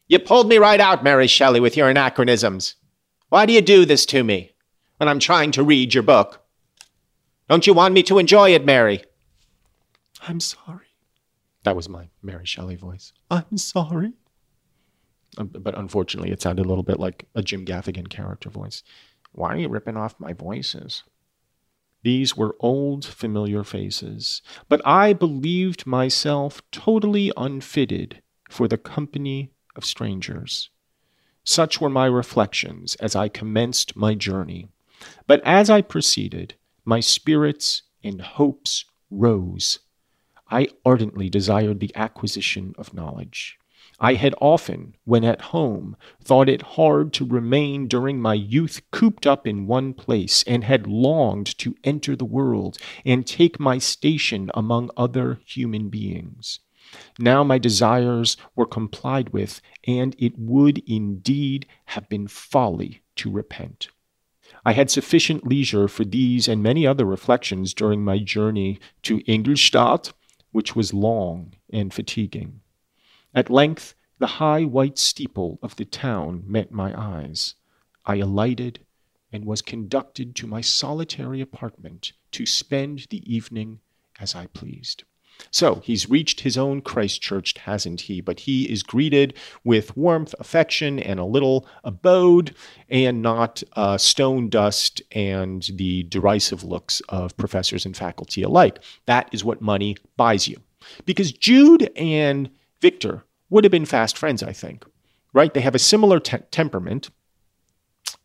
you 0.08 0.20
pulled 0.20 0.48
me 0.48 0.58
right 0.58 0.80
out, 0.80 1.04
Mary 1.04 1.28
Shelley, 1.28 1.60
with 1.60 1.78
your 1.78 1.90
anachronisms. 1.90 2.76
Why 3.30 3.46
do 3.46 3.54
you 3.54 3.62
do 3.62 3.86
this 3.86 4.06
to 4.08 4.24
me 4.24 4.54
when 4.98 5.10
I'm 5.10 5.20
trying 5.20 5.52
to 5.54 5.64
read 5.64 5.94
your 5.94 6.04
book? 6.04 6.46
Don't 7.50 7.68
you 7.68 7.74
want 7.74 7.94
me 7.94 8.04
to 8.04 8.20
enjoy 8.20 8.52
it, 8.52 8.66
Mary? 8.66 9.04
I'm 10.28 10.40
sorry. 10.40 10.88
That 11.64 11.76
was 11.76 11.90
my 11.90 12.10
Mary 12.22 12.46
Shelley 12.46 12.76
voice. 12.76 13.14
I'm 13.32 13.58
sorry. 13.58 14.14
Um, 15.38 15.48
but 15.48 15.78
unfortunately, 15.78 16.32
it 16.32 16.42
sounded 16.42 16.66
a 16.66 16.70
little 16.70 16.84
bit 16.84 17.00
like 17.00 17.26
a 17.34 17.42
Jim 17.42 17.66
Gaffigan 17.66 18.10
character 18.10 18.50
voice. 18.50 18.84
Why 19.32 19.54
are 19.54 19.58
you 19.58 19.70
ripping 19.70 19.98
off 19.98 20.20
my 20.20 20.34
voices? 20.34 21.04
These 22.04 22.36
were 22.36 22.56
old, 22.60 23.06
familiar 23.06 23.64
faces, 23.64 24.42
but 24.68 24.82
I 24.86 25.14
believed 25.14 25.88
myself 25.88 26.62
totally 26.72 27.32
unfitted 27.38 28.22
for 28.50 28.68
the 28.68 28.78
company 28.78 29.53
of 29.76 29.86
strangers. 29.86 30.70
Such 31.44 31.82
were 31.82 31.90
my 31.90 32.06
reflections 32.06 32.96
as 32.96 33.16
I 33.16 33.28
commenced 33.28 33.96
my 33.96 34.16
journey. 34.16 34.70
But 35.28 35.42
as 35.44 35.70
I 35.70 35.82
proceeded, 35.82 36.56
my 36.86 37.00
spirits 37.00 37.84
and 38.04 38.22
hopes 38.22 38.86
rose. 39.12 39.80
I 40.50 40.70
ardently 40.86 41.30
desired 41.30 41.80
the 41.80 41.92
acquisition 41.96 42.76
of 42.78 42.94
knowledge. 42.94 43.58
I 44.00 44.16
had 44.16 44.36
often, 44.42 44.96
when 45.06 45.24
at 45.24 45.42
home, 45.42 45.96
thought 46.22 46.50
it 46.50 46.62
hard 46.62 47.14
to 47.14 47.26
remain 47.26 47.88
during 47.88 48.20
my 48.20 48.34
youth 48.34 48.82
cooped 48.92 49.28
up 49.28 49.46
in 49.48 49.68
one 49.68 49.94
place, 49.94 50.44
and 50.44 50.64
had 50.64 50.88
longed 50.88 51.58
to 51.60 51.76
enter 51.84 52.16
the 52.16 52.26
world 52.26 52.78
and 53.06 53.26
take 53.26 53.60
my 53.60 53.78
station 53.78 54.50
among 54.54 54.90
other 54.98 55.40
human 55.46 55.90
beings. 55.90 56.60
Now 57.18 57.44
my 57.44 57.58
desires 57.58 58.38
were 58.56 58.66
complied 58.66 59.30
with, 59.30 59.62
and 59.86 60.16
it 60.20 60.38
would 60.38 60.80
indeed 60.90 61.66
have 61.86 62.10
been 62.10 62.28
folly 62.28 63.02
to 63.18 63.32
repent. 63.32 63.90
I 64.66 64.74
had 64.74 64.90
sufficient 64.90 65.48
leisure 65.48 65.88
for 65.88 66.06
these 66.06 66.48
and 66.48 66.62
many 66.62 66.86
other 66.86 67.06
reflections 67.06 67.74
during 67.74 68.04
my 68.04 68.20
journey 68.20 68.80
to 69.04 69.22
Ingolstadt, 69.26 70.14
which 70.52 70.76
was 70.76 70.94
long 70.94 71.54
and 71.72 71.94
fatiguing. 71.94 72.62
At 73.34 73.50
length, 73.50 73.96
the 74.20 74.38
high 74.38 74.64
white 74.64 74.98
steeple 74.98 75.60
of 75.62 75.76
the 75.76 75.86
town 75.86 76.44
met 76.46 76.72
my 76.72 76.94
eyes. 76.98 77.56
I 78.06 78.18
alighted 78.18 78.80
and 79.32 79.46
was 79.46 79.62
conducted 79.62 80.36
to 80.36 80.48
my 80.48 80.62
solitary 80.62 81.42
apartment 81.42 82.14
to 82.32 82.46
spend 82.46 83.08
the 83.10 83.24
evening 83.34 83.80
as 84.20 84.36
I 84.36 84.48
pleased. 84.48 85.04
So 85.52 85.82
he's 85.84 86.10
reached 86.10 86.42
his 86.42 86.58
own 86.58 86.82
Christchurch, 86.82 87.58
hasn't 87.60 88.02
he? 88.02 88.22
But 88.22 88.42
he 88.42 88.72
is 88.72 88.82
greeted 88.82 89.36
with 89.64 89.96
warmth, 89.96 90.34
affection, 90.40 91.00
and 91.00 91.20
a 91.20 91.26
little 91.26 91.68
abode, 91.84 92.56
and 92.90 93.22
not 93.22 93.62
uh, 93.74 93.98
stone 93.98 94.50
dust 94.50 95.02
and 95.12 95.70
the 95.76 96.04
derisive 96.04 96.64
looks 96.64 97.02
of 97.10 97.38
professors 97.38 97.86
and 97.86 97.96
faculty 97.96 98.42
alike. 98.42 98.80
That 99.06 99.30
is 99.32 99.44
what 99.44 99.62
money 99.62 99.96
buys 100.18 100.48
you. 100.48 100.58
Because 101.06 101.32
Jude 101.32 101.92
and 101.96 102.50
Victor 102.82 103.24
would 103.50 103.64
have 103.64 103.72
been 103.72 103.86
fast 103.86 104.18
friends, 104.18 104.44
I 104.44 104.54
think, 104.54 104.86
right? 105.34 105.54
They 105.54 105.62
have 105.62 105.76
a 105.76 105.80
similar 105.80 106.20
te- 106.20 106.38
temperament. 106.52 107.10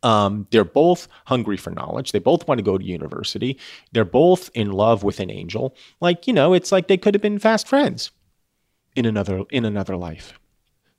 Um, 0.03 0.47
they're 0.51 0.65
both 0.65 1.09
hungry 1.27 1.57
for 1.57 1.71
knowledge. 1.71 2.13
They 2.13 2.19
both 2.19 2.47
want 2.47 2.59
to 2.59 2.65
go 2.65 2.79
to 2.79 2.85
university. 2.85 3.59
They're 3.93 4.05
both 4.05 4.51
in 4.55 4.73
love 4.73 5.03
with 5.03 5.21
an 5.21 5.31
angel. 5.31 5.75
Like, 6.01 6.27
you 6.27 6.33
know, 6.33 6.55
it's 6.55 6.73
like 6.73 6.89
they 6.89 6.97
could 6.97 7.15
have 7.15 7.23
been 7.23 7.39
fast 7.39 7.67
friends 7.69 8.11
in 8.95 9.07
another 9.07 9.45
in 9.51 9.65
another 9.65 9.97
life. 9.97 10.39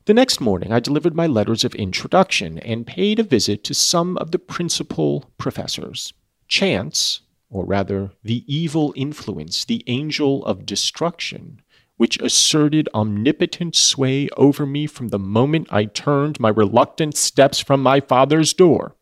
The 0.06 0.14
next 0.14 0.42
morning, 0.42 0.72
I 0.72 0.80
delivered 0.80 1.16
my 1.16 1.28
letters 1.28 1.64
of 1.64 1.76
introduction 1.76 2.58
and 2.60 2.88
paid 2.88 3.20
a 3.20 3.24
visit 3.24 3.64
to 3.66 3.74
some 3.74 4.18
of 4.18 4.32
the 4.32 4.40
principal 4.40 5.30
professors. 5.38 6.14
Chance, 6.48 7.22
or 7.50 7.66
rather 7.66 8.12
the 8.24 8.44
evil 8.48 8.94
influence, 8.96 9.66
the 9.66 9.84
angel 9.86 10.44
of 10.46 10.66
destruction, 10.66 11.62
which 12.00 12.18
asserted 12.22 12.88
omnipotent 12.94 13.76
sway 13.76 14.30
over 14.38 14.66
me 14.66 14.88
from 14.88 15.10
the 15.10 15.20
moment 15.20 15.68
I 15.70 15.84
turned 15.84 16.40
my 16.40 16.48
reluctant 16.48 17.18
steps 17.18 17.60
from 17.60 17.84
my 17.84 18.00
father's 18.00 18.54
door. 18.54 18.96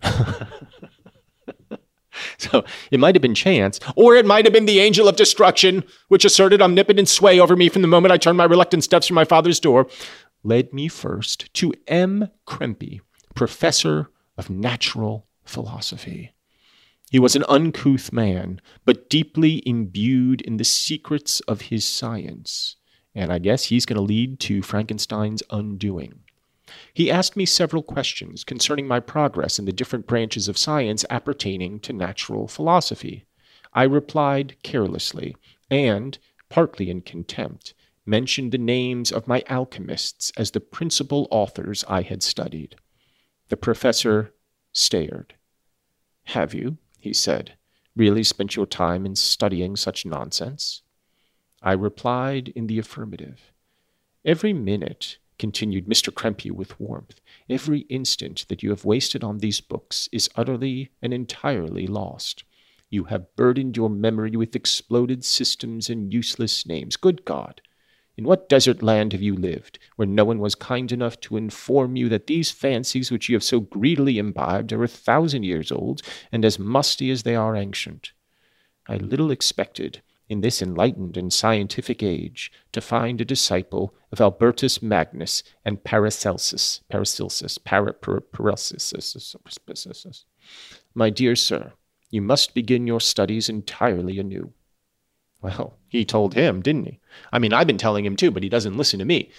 so 2.38 2.64
it 2.92 3.00
might 3.00 3.16
have 3.16 3.22
been 3.22 3.34
chance, 3.34 3.80
or 3.96 4.14
it 4.14 4.24
might 4.24 4.44
have 4.44 4.54
been 4.54 4.66
the 4.66 4.78
angel 4.78 5.08
of 5.08 5.16
destruction, 5.16 5.82
which 6.06 6.24
asserted 6.24 6.62
omnipotent 6.62 7.08
sway 7.08 7.40
over 7.40 7.56
me 7.56 7.68
from 7.68 7.82
the 7.82 7.88
moment 7.88 8.12
I 8.12 8.18
turned 8.18 8.38
my 8.38 8.44
reluctant 8.44 8.84
steps 8.84 9.08
from 9.08 9.16
my 9.16 9.24
father's 9.24 9.58
door, 9.58 9.88
led 10.44 10.72
me 10.72 10.86
first 10.86 11.52
to 11.54 11.74
M. 11.88 12.30
Krempe, 12.46 13.00
professor 13.34 14.12
of 14.38 14.48
natural 14.48 15.26
philosophy. 15.44 16.35
He 17.10 17.18
was 17.20 17.36
an 17.36 17.44
uncouth 17.48 18.12
man, 18.12 18.60
but 18.84 19.08
deeply 19.08 19.62
imbued 19.64 20.40
in 20.40 20.56
the 20.56 20.64
secrets 20.64 21.40
of 21.40 21.62
his 21.62 21.86
science. 21.86 22.76
And 23.14 23.32
I 23.32 23.38
guess 23.38 23.64
he's 23.64 23.86
going 23.86 23.96
to 23.96 24.02
lead 24.02 24.40
to 24.40 24.62
Frankenstein's 24.62 25.42
undoing. 25.50 26.20
He 26.92 27.10
asked 27.10 27.36
me 27.36 27.46
several 27.46 27.82
questions 27.82 28.42
concerning 28.42 28.88
my 28.88 28.98
progress 28.98 29.58
in 29.58 29.66
the 29.66 29.72
different 29.72 30.06
branches 30.06 30.48
of 30.48 30.58
science 30.58 31.04
appertaining 31.08 31.78
to 31.80 31.92
natural 31.92 32.48
philosophy. 32.48 33.24
I 33.72 33.84
replied 33.84 34.56
carelessly, 34.62 35.36
and, 35.70 36.18
partly 36.48 36.90
in 36.90 37.02
contempt, 37.02 37.72
mentioned 38.04 38.50
the 38.50 38.58
names 38.58 39.12
of 39.12 39.28
my 39.28 39.44
alchemists 39.48 40.32
as 40.36 40.50
the 40.50 40.60
principal 40.60 41.28
authors 41.30 41.84
I 41.88 42.02
had 42.02 42.22
studied. 42.22 42.76
The 43.48 43.56
professor 43.56 44.34
stared. 44.72 45.34
Have 46.24 46.52
you? 46.52 46.78
He 46.98 47.12
said, 47.12 47.54
really 47.94 48.22
spent 48.22 48.56
your 48.56 48.66
time 48.66 49.06
in 49.06 49.16
studying 49.16 49.76
such 49.76 50.06
nonsense? 50.06 50.82
I 51.62 51.72
replied 51.72 52.48
in 52.48 52.66
the 52.66 52.78
affirmative. 52.78 53.52
Every 54.24 54.52
minute, 54.52 55.18
continued 55.38 55.86
Mr. 55.86 56.12
Krempe 56.12 56.50
with 56.50 56.78
warmth, 56.80 57.20
every 57.48 57.80
instant 57.80 58.46
that 58.48 58.62
you 58.62 58.70
have 58.70 58.84
wasted 58.84 59.22
on 59.22 59.38
these 59.38 59.60
books 59.60 60.08
is 60.12 60.30
utterly 60.36 60.90
and 61.02 61.12
entirely 61.12 61.86
lost. 61.86 62.44
You 62.88 63.04
have 63.04 63.34
burdened 63.36 63.76
your 63.76 63.90
memory 63.90 64.36
with 64.36 64.56
exploded 64.56 65.24
systems 65.24 65.90
and 65.90 66.12
useless 66.12 66.66
names. 66.66 66.96
Good 66.96 67.24
God! 67.24 67.60
In 68.16 68.24
what 68.24 68.48
desert 68.48 68.82
land 68.82 69.12
have 69.12 69.20
you 69.20 69.36
lived, 69.36 69.78
where 69.96 70.06
no 70.06 70.24
one 70.24 70.38
was 70.38 70.54
kind 70.54 70.90
enough 70.90 71.20
to 71.20 71.36
inform 71.36 71.96
you 71.96 72.08
that 72.08 72.26
these 72.26 72.50
fancies 72.50 73.10
which 73.10 73.28
you 73.28 73.36
have 73.36 73.44
so 73.44 73.60
greedily 73.60 74.16
imbibed 74.16 74.72
are 74.72 74.82
a 74.82 74.88
thousand 74.88 75.42
years 75.42 75.70
old, 75.70 76.00
and 76.32 76.44
as 76.44 76.58
musty 76.58 77.10
as 77.10 77.24
they 77.24 77.36
are 77.36 77.54
ancient? 77.54 78.12
I 78.88 78.96
little 78.96 79.30
expected, 79.30 80.00
in 80.28 80.40
this 80.40 80.62
enlightened 80.62 81.16
and 81.16 81.32
scientific 81.32 82.02
age, 82.02 82.50
to 82.72 82.80
find 82.80 83.20
a 83.20 83.24
disciple 83.24 83.94
of 84.10 84.20
Albertus 84.20 84.80
Magnus 84.80 85.42
and 85.64 85.84
Paracelsus, 85.84 86.80
Paracelsus, 86.88 87.58
Paracelsus. 87.58 90.24
My 90.94 91.10
dear 91.10 91.36
sir, 91.36 91.72
You 92.10 92.22
must 92.22 92.54
begin 92.54 92.86
your 92.86 93.00
studies 93.00 93.48
entirely 93.48 94.18
anew. 94.18 94.52
Well, 95.46 95.78
he 95.88 96.04
told 96.04 96.34
him, 96.34 96.60
didn't 96.60 96.86
he? 96.86 96.98
I 97.32 97.38
mean, 97.38 97.52
I've 97.52 97.68
been 97.68 97.78
telling 97.78 98.04
him 98.04 98.16
too, 98.16 98.32
but 98.32 98.42
he 98.42 98.48
doesn't 98.48 98.76
listen 98.76 98.98
to 98.98 99.04
me. 99.04 99.30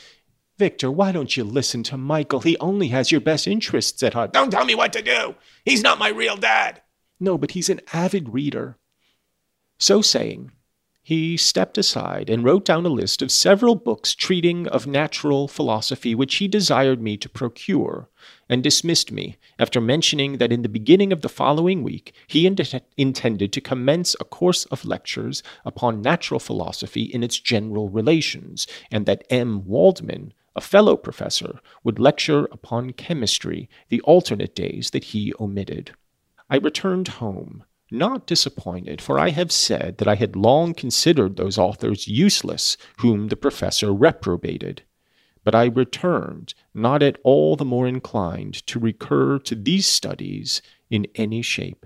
Victor, 0.57 0.89
why 0.89 1.11
don't 1.11 1.35
you 1.35 1.43
listen 1.43 1.83
to 1.83 1.97
Michael? 1.97 2.39
He 2.39 2.57
only 2.59 2.87
has 2.87 3.11
your 3.11 3.19
best 3.19 3.45
interests 3.45 4.01
at 4.03 4.13
heart. 4.13 4.31
Don't 4.31 4.49
tell 4.49 4.63
me 4.63 4.73
what 4.73 4.93
to 4.93 5.01
do. 5.01 5.35
He's 5.65 5.83
not 5.83 5.99
my 5.99 6.07
real 6.07 6.37
dad. 6.37 6.81
No, 7.19 7.37
but 7.37 7.51
he's 7.51 7.69
an 7.69 7.81
avid 7.91 8.29
reader. 8.29 8.77
So 9.79 10.01
saying, 10.01 10.51
he 11.07 11.37
stepped 11.37 11.77
aside 11.77 12.29
and 12.29 12.43
wrote 12.43 12.65
down 12.65 12.85
a 12.85 12.89
list 12.89 13.21
of 13.21 13.31
several 13.31 13.75
books 13.75 14.13
treating 14.13 14.67
of 14.67 14.85
natural 14.85 15.47
philosophy 15.47 16.13
which 16.13 16.35
he 16.35 16.49
desired 16.49 17.01
me 17.01 17.15
to 17.15 17.29
procure, 17.29 18.09
and 18.49 18.61
dismissed 18.61 19.09
me 19.09 19.37
after 19.57 19.79
mentioning 19.79 20.37
that 20.37 20.51
in 20.51 20.63
the 20.63 20.67
beginning 20.67 21.13
of 21.13 21.21
the 21.21 21.29
following 21.29 21.81
week 21.81 22.13
he 22.27 22.45
int- 22.45 22.83
intended 22.97 23.53
to 23.53 23.61
commence 23.61 24.17
a 24.19 24.25
course 24.25 24.65
of 24.65 24.83
lectures 24.83 25.41
upon 25.63 26.01
natural 26.01 26.41
philosophy 26.41 27.03
in 27.03 27.23
its 27.23 27.39
general 27.39 27.87
relations, 27.87 28.67
and 28.91 29.05
that 29.05 29.23
M. 29.29 29.65
Waldman, 29.65 30.33
a 30.57 30.59
fellow 30.59 30.97
professor, 30.97 31.61
would 31.85 31.99
lecture 31.99 32.49
upon 32.51 32.91
chemistry 32.91 33.69
the 33.87 34.01
alternate 34.01 34.53
days 34.53 34.89
that 34.89 35.05
he 35.05 35.33
omitted. 35.39 35.91
I 36.49 36.57
returned 36.57 37.07
home 37.07 37.63
not 37.91 38.27
disappointed, 38.27 39.01
for 39.01 39.19
I 39.19 39.29
have 39.29 39.51
said 39.51 39.97
that 39.97 40.07
I 40.07 40.15
had 40.15 40.35
long 40.35 40.73
considered 40.73 41.35
those 41.35 41.57
authors 41.57 42.07
useless 42.07 42.77
whom 42.99 43.27
the 43.27 43.35
professor 43.35 43.93
reprobated. 43.93 44.83
But 45.43 45.55
I 45.55 45.65
returned 45.65 46.53
not 46.73 47.01
at 47.01 47.19
all 47.23 47.55
the 47.55 47.65
more 47.65 47.87
inclined 47.87 48.65
to 48.67 48.79
recur 48.79 49.39
to 49.39 49.55
these 49.55 49.87
studies 49.87 50.61
in 50.89 51.07
any 51.15 51.41
shape. 51.41 51.85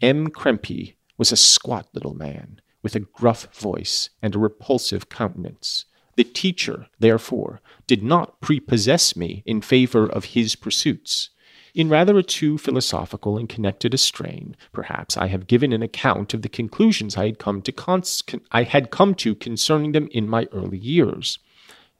M. 0.00 0.28
Krempe 0.28 0.94
was 1.18 1.32
a 1.32 1.36
squat 1.36 1.88
little 1.92 2.14
man, 2.14 2.60
with 2.82 2.94
a 2.96 3.00
gruff 3.00 3.48
voice 3.54 4.10
and 4.20 4.34
a 4.34 4.38
repulsive 4.38 5.08
countenance. 5.08 5.86
The 6.16 6.24
teacher, 6.24 6.88
therefore, 6.98 7.60
did 7.86 8.02
not 8.02 8.40
prepossess 8.40 9.16
me 9.16 9.42
in 9.46 9.60
favor 9.60 10.06
of 10.06 10.26
his 10.26 10.56
pursuits. 10.56 11.30
In 11.74 11.88
rather 11.88 12.18
a 12.18 12.22
too 12.22 12.58
philosophical 12.58 13.38
and 13.38 13.48
connected 13.48 13.94
a 13.94 13.98
strain, 13.98 14.56
perhaps, 14.72 15.16
I 15.16 15.28
have 15.28 15.46
given 15.46 15.72
an 15.72 15.82
account 15.82 16.34
of 16.34 16.42
the 16.42 16.50
conclusions 16.50 17.16
I 17.16 17.24
had 17.24 17.38
come 17.38 17.62
to, 17.62 17.72
cons- 17.72 18.22
I 18.50 18.64
had 18.64 18.90
come 18.90 19.14
to 19.16 19.34
concerning 19.34 19.92
them 19.92 20.08
in 20.12 20.28
my 20.28 20.46
early 20.52 20.76
years. 20.76 21.38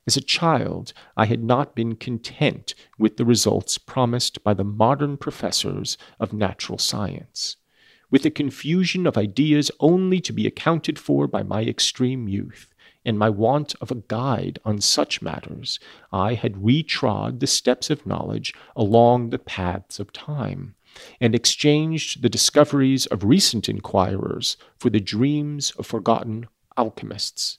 As 0.07 0.17
a 0.17 0.21
child, 0.21 0.93
I 1.17 1.25
had 1.25 1.43
not 1.43 1.75
been 1.75 1.97
content 1.97 2.75
with 2.99 3.17
the 3.17 3.25
results 3.25 3.79
promised 3.79 4.45
by 4.45 4.53
the 4.53 4.65
modern 4.65 5.17
professors 5.17 5.97
of 6.21 6.35
natural 6.35 6.77
science, 6.77 7.57
with 8.11 8.27
a 8.27 8.31
confusion 8.31 9.07
of 9.07 9.17
ideas 9.17 9.71
only 9.81 10.21
to 10.21 10.35
be 10.35 10.47
accounted 10.47 10.99
for 10.99 11.27
by 11.27 11.43
my 11.43 11.63
extreme 11.63 12.29
youth 12.29 12.72
and 13.05 13.19
my 13.19 13.29
want 13.29 13.75
of 13.81 13.91
a 13.91 13.97
guide 13.97 14.59
on 14.65 14.81
such 14.81 15.23
matters, 15.23 15.81
I 16.13 16.35
had 16.35 16.63
retrod 16.63 17.41
the 17.41 17.47
steps 17.47 17.91
of 17.91 18.07
knowledge 18.07 18.55
along 18.77 19.31
the 19.31 19.39
paths 19.39 19.99
of 19.99 20.13
time, 20.13 20.75
and 21.21 21.35
exchanged 21.35 22.23
the 22.23 22.29
discoveries 22.29 23.07
of 23.07 23.25
recent 23.25 23.69
inquirers 23.69 24.57
for 24.79 24.91
the 24.91 25.01
dreams 25.01 25.73
of 25.73 25.87
forgotten 25.87 26.47
alchemists. 26.77 27.59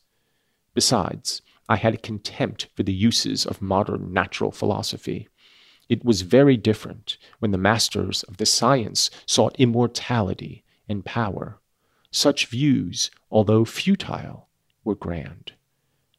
Besides, 0.73 1.41
I 1.67 1.77
had 1.77 1.93
a 1.93 1.97
contempt 1.97 2.67
for 2.75 2.83
the 2.83 2.93
uses 2.93 3.45
of 3.45 3.61
modern 3.61 4.13
natural 4.13 4.51
philosophy. 4.51 5.29
It 5.89 6.03
was 6.03 6.21
very 6.21 6.57
different 6.57 7.17
when 7.39 7.51
the 7.51 7.57
masters 7.57 8.23
of 8.23 8.37
the 8.37 8.45
science 8.45 9.09
sought 9.25 9.59
immortality 9.59 10.63
and 10.87 11.05
power. 11.05 11.59
Such 12.11 12.47
views, 12.47 13.11
although 13.31 13.65
futile, 13.65 14.49
were 14.83 14.95
grand. 14.95 15.53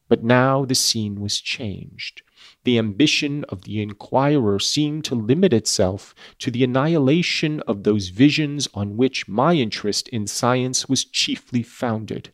But 0.09 0.23
now 0.23 0.65
the 0.65 0.75
scene 0.75 1.21
was 1.21 1.41
changed. 1.41 2.23
The 2.65 2.79
ambition 2.79 3.45
of 3.49 3.63
the 3.63 3.81
inquirer 3.81 4.59
seemed 4.59 5.05
to 5.07 5.15
limit 5.15 5.53
itself 5.53 6.15
to 6.41 6.51
the 6.51 6.63
annihilation 6.65 7.61
of 7.61 7.83
those 7.83 8.09
visions 8.09 8.69
on 8.75 8.97
which 8.97 9.29
my 9.29 9.55
interest 9.55 10.09
in 10.09 10.27
science 10.27 10.89
was 10.89 11.05
chiefly 11.05 11.63
founded. 11.63 12.33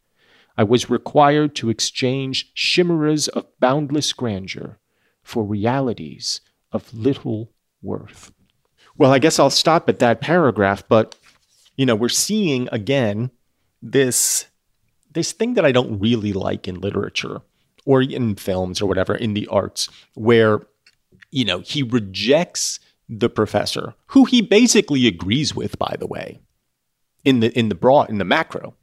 I 0.56 0.64
was 0.64 0.90
required 0.90 1.54
to 1.56 1.70
exchange 1.70 2.52
chimeras 2.54 3.28
of 3.28 3.46
boundless 3.60 4.12
grandeur 4.12 4.78
for 5.22 5.44
realities 5.44 6.40
of 6.72 6.92
little 6.92 7.52
worth. 7.82 8.32
Well, 8.96 9.12
I 9.12 9.18
guess 9.18 9.38
I'll 9.38 9.50
stop 9.50 9.88
at 9.88 10.00
that 10.00 10.20
paragraph, 10.20 10.84
but 10.86 11.16
you 11.76 11.86
know, 11.86 11.94
we're 11.94 12.08
seeing 12.10 12.68
again 12.72 13.30
this 13.80 14.49
this 15.12 15.32
thing 15.32 15.54
that 15.54 15.64
I 15.64 15.72
don't 15.72 15.98
really 15.98 16.32
like 16.32 16.68
in 16.68 16.80
literature 16.80 17.42
or 17.84 18.02
in 18.02 18.36
films 18.36 18.80
or 18.80 18.86
whatever 18.86 19.14
in 19.14 19.34
the 19.34 19.46
arts 19.48 19.88
where 20.14 20.66
you 21.30 21.44
know 21.44 21.60
he 21.60 21.82
rejects 21.82 22.80
the 23.08 23.28
professor 23.28 23.94
who 24.06 24.24
he 24.24 24.40
basically 24.40 25.06
agrees 25.06 25.54
with 25.54 25.78
by 25.78 25.96
the 25.98 26.06
way 26.06 26.38
in 27.24 27.40
the 27.40 27.56
in 27.58 27.68
the 27.68 27.74
broad 27.74 28.08
in 28.10 28.18
the 28.18 28.24
macro. 28.24 28.74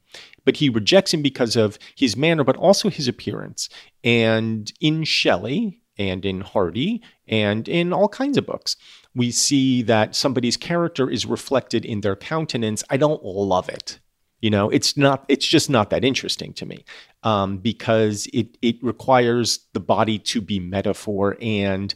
But 0.46 0.58
he 0.58 0.70
rejects 0.70 1.14
him 1.14 1.22
because 1.22 1.58
of 1.58 1.78
his 1.96 2.16
manner 2.16 2.44
but 2.44 2.56
also 2.56 2.90
his 2.90 3.08
appearance. 3.08 3.68
And 4.04 4.72
in 4.80 5.04
Shelley 5.04 5.82
and 5.98 6.26
in 6.26 6.42
Hardy 6.42 7.02
and 7.28 7.68
in 7.68 7.92
all 7.92 8.08
kinds 8.08 8.38
of 8.38 8.46
books 8.46 8.76
we 9.14 9.32
see 9.32 9.82
that 9.82 10.16
somebody's 10.16 10.58
character 10.58 11.10
is 11.10 11.26
reflected 11.26 11.84
in 11.84 12.02
their 12.02 12.16
countenance. 12.16 12.84
I 12.90 12.98
don't 12.98 13.24
love 13.24 13.68
it 13.68 14.00
you 14.42 14.50
know, 14.50 14.70
it's 14.70 14.96
not. 14.96 15.26
It's 15.28 15.48
just 15.48 15.70
not 15.70 15.90
that 15.90 16.04
interesting 16.04 16.54
to 16.54 16.66
me 16.66 16.86
um, 17.24 17.58
because 17.58 18.28
it 18.34 18.58
it 18.62 18.82
requires 18.84 19.66
the 19.74 19.80
body 19.80 20.20
to 20.20 20.42
be 20.42 20.60
metaphor, 20.60 21.38
and 21.42 21.94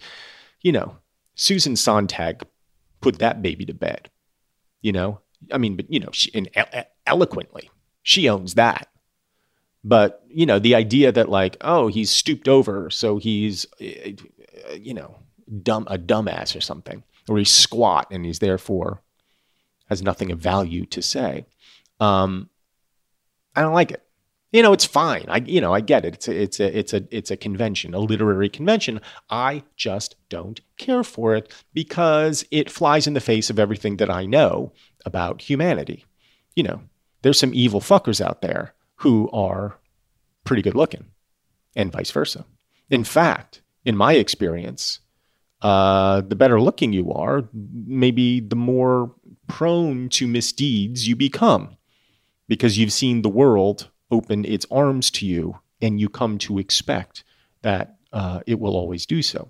you 0.61 0.71
know, 0.71 0.97
Susan 1.35 1.75
Sontag 1.75 2.43
put 2.99 3.19
that 3.19 3.41
baby 3.41 3.65
to 3.65 3.73
bed. 3.73 4.09
You 4.81 4.91
know, 4.91 5.19
I 5.51 5.59
mean, 5.59 5.75
but 5.75 5.91
you 5.91 5.99
know, 5.99 6.09
she, 6.11 6.31
and 6.33 6.49
eloquently, 7.05 7.69
she 8.01 8.27
owns 8.27 8.55
that. 8.55 8.87
But 9.83 10.23
you 10.27 10.47
know, 10.47 10.57
the 10.57 10.75
idea 10.75 11.11
that 11.11 11.29
like, 11.29 11.57
oh, 11.61 11.87
he's 11.87 12.09
stooped 12.09 12.47
over, 12.47 12.89
so 12.89 13.17
he's, 13.17 13.67
uh, 13.79 14.11
you 14.75 14.95
know, 14.95 15.17
dumb 15.61 15.85
a 15.89 15.99
dumbass 15.99 16.55
or 16.55 16.61
something, 16.61 17.03
or 17.29 17.37
he's 17.37 17.51
squat 17.51 18.07
and 18.09 18.25
he's 18.25 18.39
therefore 18.39 19.01
has 19.89 20.01
nothing 20.01 20.31
of 20.31 20.39
value 20.39 20.85
to 20.85 21.01
say. 21.01 21.45
Um, 22.01 22.49
I 23.55 23.61
don't 23.61 23.73
like 23.73 23.91
it. 23.91 24.03
You 24.51 24.61
know, 24.61 24.73
it's 24.73 24.85
fine. 24.85 25.25
I, 25.29 25.37
you 25.37 25.61
know, 25.61 25.73
I 25.73 25.79
get 25.79 26.03
it. 26.03 26.15
It's 26.15 26.27
a, 26.27 26.41
it's 26.41 26.59
a, 26.59 26.77
it's 26.77 26.93
a, 26.93 27.07
it's 27.09 27.31
a 27.31 27.37
convention, 27.37 27.93
a 27.93 27.99
literary 27.99 28.49
convention. 28.49 28.99
I 29.29 29.63
just 29.77 30.15
don't 30.27 30.59
care 30.77 31.05
for 31.05 31.35
it 31.35 31.53
because 31.73 32.43
it 32.51 32.69
flies 32.69 33.07
in 33.07 33.13
the 33.13 33.21
face 33.21 33.49
of 33.49 33.59
everything 33.59 33.95
that 33.97 34.09
I 34.09 34.25
know 34.25 34.73
about 35.05 35.41
humanity. 35.43 36.05
You 36.53 36.63
know, 36.63 36.81
there's 37.21 37.39
some 37.39 37.53
evil 37.53 37.79
fuckers 37.79 38.19
out 38.19 38.41
there 38.41 38.73
who 38.95 39.29
are 39.31 39.77
pretty 40.43 40.61
good 40.61 40.75
looking, 40.75 41.05
and 41.75 41.91
vice 41.91 42.11
versa. 42.11 42.45
In 42.89 43.05
fact, 43.05 43.61
in 43.85 43.95
my 43.95 44.13
experience, 44.13 44.99
uh, 45.61 46.21
the 46.21 46.35
better 46.35 46.59
looking 46.59 46.91
you 46.91 47.13
are, 47.13 47.47
maybe 47.53 48.41
the 48.41 48.55
more 48.57 49.15
prone 49.47 50.09
to 50.09 50.27
misdeeds 50.27 51.07
you 51.07 51.15
become 51.15 51.77
because 52.51 52.77
you've 52.77 52.91
seen 52.91 53.21
the 53.21 53.29
world 53.29 53.89
open 54.11 54.43
its 54.43 54.65
arms 54.69 55.09
to 55.09 55.25
you 55.25 55.57
and 55.81 56.01
you 56.01 56.09
come 56.09 56.37
to 56.37 56.59
expect 56.59 57.23
that 57.61 57.95
uh, 58.11 58.41
it 58.45 58.59
will 58.59 58.75
always 58.75 59.05
do 59.05 59.21
so. 59.21 59.49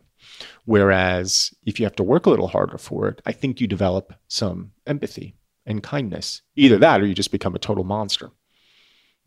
Whereas 0.66 1.52
if 1.66 1.80
you 1.80 1.86
have 1.88 1.96
to 1.96 2.04
work 2.04 2.28
a 2.28 2.30
little 2.30 2.50
harder 2.50 2.78
for 2.78 3.08
it, 3.08 3.20
I 3.26 3.32
think 3.32 3.60
you 3.60 3.66
develop 3.66 4.14
some 4.28 4.74
empathy 4.86 5.34
and 5.66 5.82
kindness. 5.82 6.44
Either 6.56 6.78
that 6.78 7.02
or 7.02 7.08
you 7.08 7.16
just 7.16 7.32
become 7.32 7.56
a 7.56 7.60
total 7.68 7.84
monster. 7.84 8.30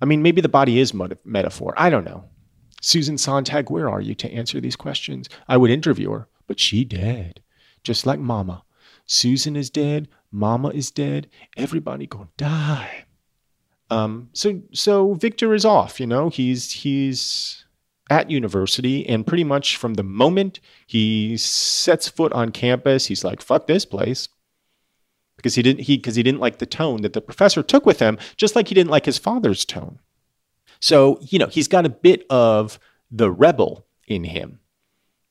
I 0.01 0.05
mean, 0.05 0.23
maybe 0.23 0.41
the 0.41 0.49
body 0.49 0.79
is 0.79 0.95
metaphor. 1.25 1.75
I 1.77 1.91
don't 1.91 2.05
know. 2.05 2.27
Susan 2.81 3.19
Sontag, 3.19 3.71
where 3.71 3.91
are 3.91 4.01
you 4.01 4.15
to 4.15 4.33
answer 4.33 4.61
these 4.61 4.77
questions? 4.77 5.29
I 5.49 5.57
would 5.57 5.73
interview 5.73 6.13
her, 6.13 6.29
but 6.47 6.61
she 6.61 6.85
dead. 6.85 7.41
Just 7.83 8.07
like 8.07 8.21
Mama. 8.21 8.63
Susan 9.05 9.57
is 9.57 9.69
dead. 9.69 10.07
Mama 10.31 10.69
is 10.69 10.93
dead. 10.93 11.29
Everybody 11.57 12.07
gonna 12.07 12.29
die. 12.37 13.04
Um, 13.91 14.31
so 14.33 14.63
so 14.73 15.15
Victor 15.15 15.55
is 15.55 15.65
off. 15.65 16.01
You 16.01 16.07
know, 16.07 16.29
he's 16.31 16.71
he's 16.71 17.65
at 18.11 18.31
university, 18.31 19.07
and 19.09 19.27
pretty 19.27 19.45
much 19.45 19.77
from 19.77 19.95
the 19.95 20.03
moment 20.03 20.61
he 20.87 21.37
sets 21.37 22.09
foot 22.09 22.33
on 22.33 22.51
campus, 22.51 23.07
he's 23.07 23.25
like, 23.25 23.43
"Fuck 23.43 23.67
this 23.67 23.85
place," 23.85 24.29
because 25.37 25.55
he 25.55 25.63
didn't 25.63 25.83
he 25.83 25.97
because 25.97 26.17
he 26.17 26.23
didn't 26.23 26.41
like 26.41 26.59
the 26.59 26.67
tone 26.67 27.03
that 27.03 27.13
the 27.13 27.21
professor 27.21 27.63
took 27.63 27.87
with 27.87 28.01
him, 28.01 28.19
just 28.37 28.57
like 28.57 28.69
he 28.69 28.75
didn't 28.75 28.91
like 28.91 29.07
his 29.07 29.19
father's 29.19 29.65
tone. 29.65 29.99
So 30.81 31.19
you 31.23 31.39
know, 31.39 31.49
he's 31.49 31.69
got 31.69 31.87
a 31.87 31.91
bit 31.91 32.27
of 32.31 32.79
the 33.11 33.31
rebel 33.31 33.87
in 34.07 34.25
him. 34.25 34.61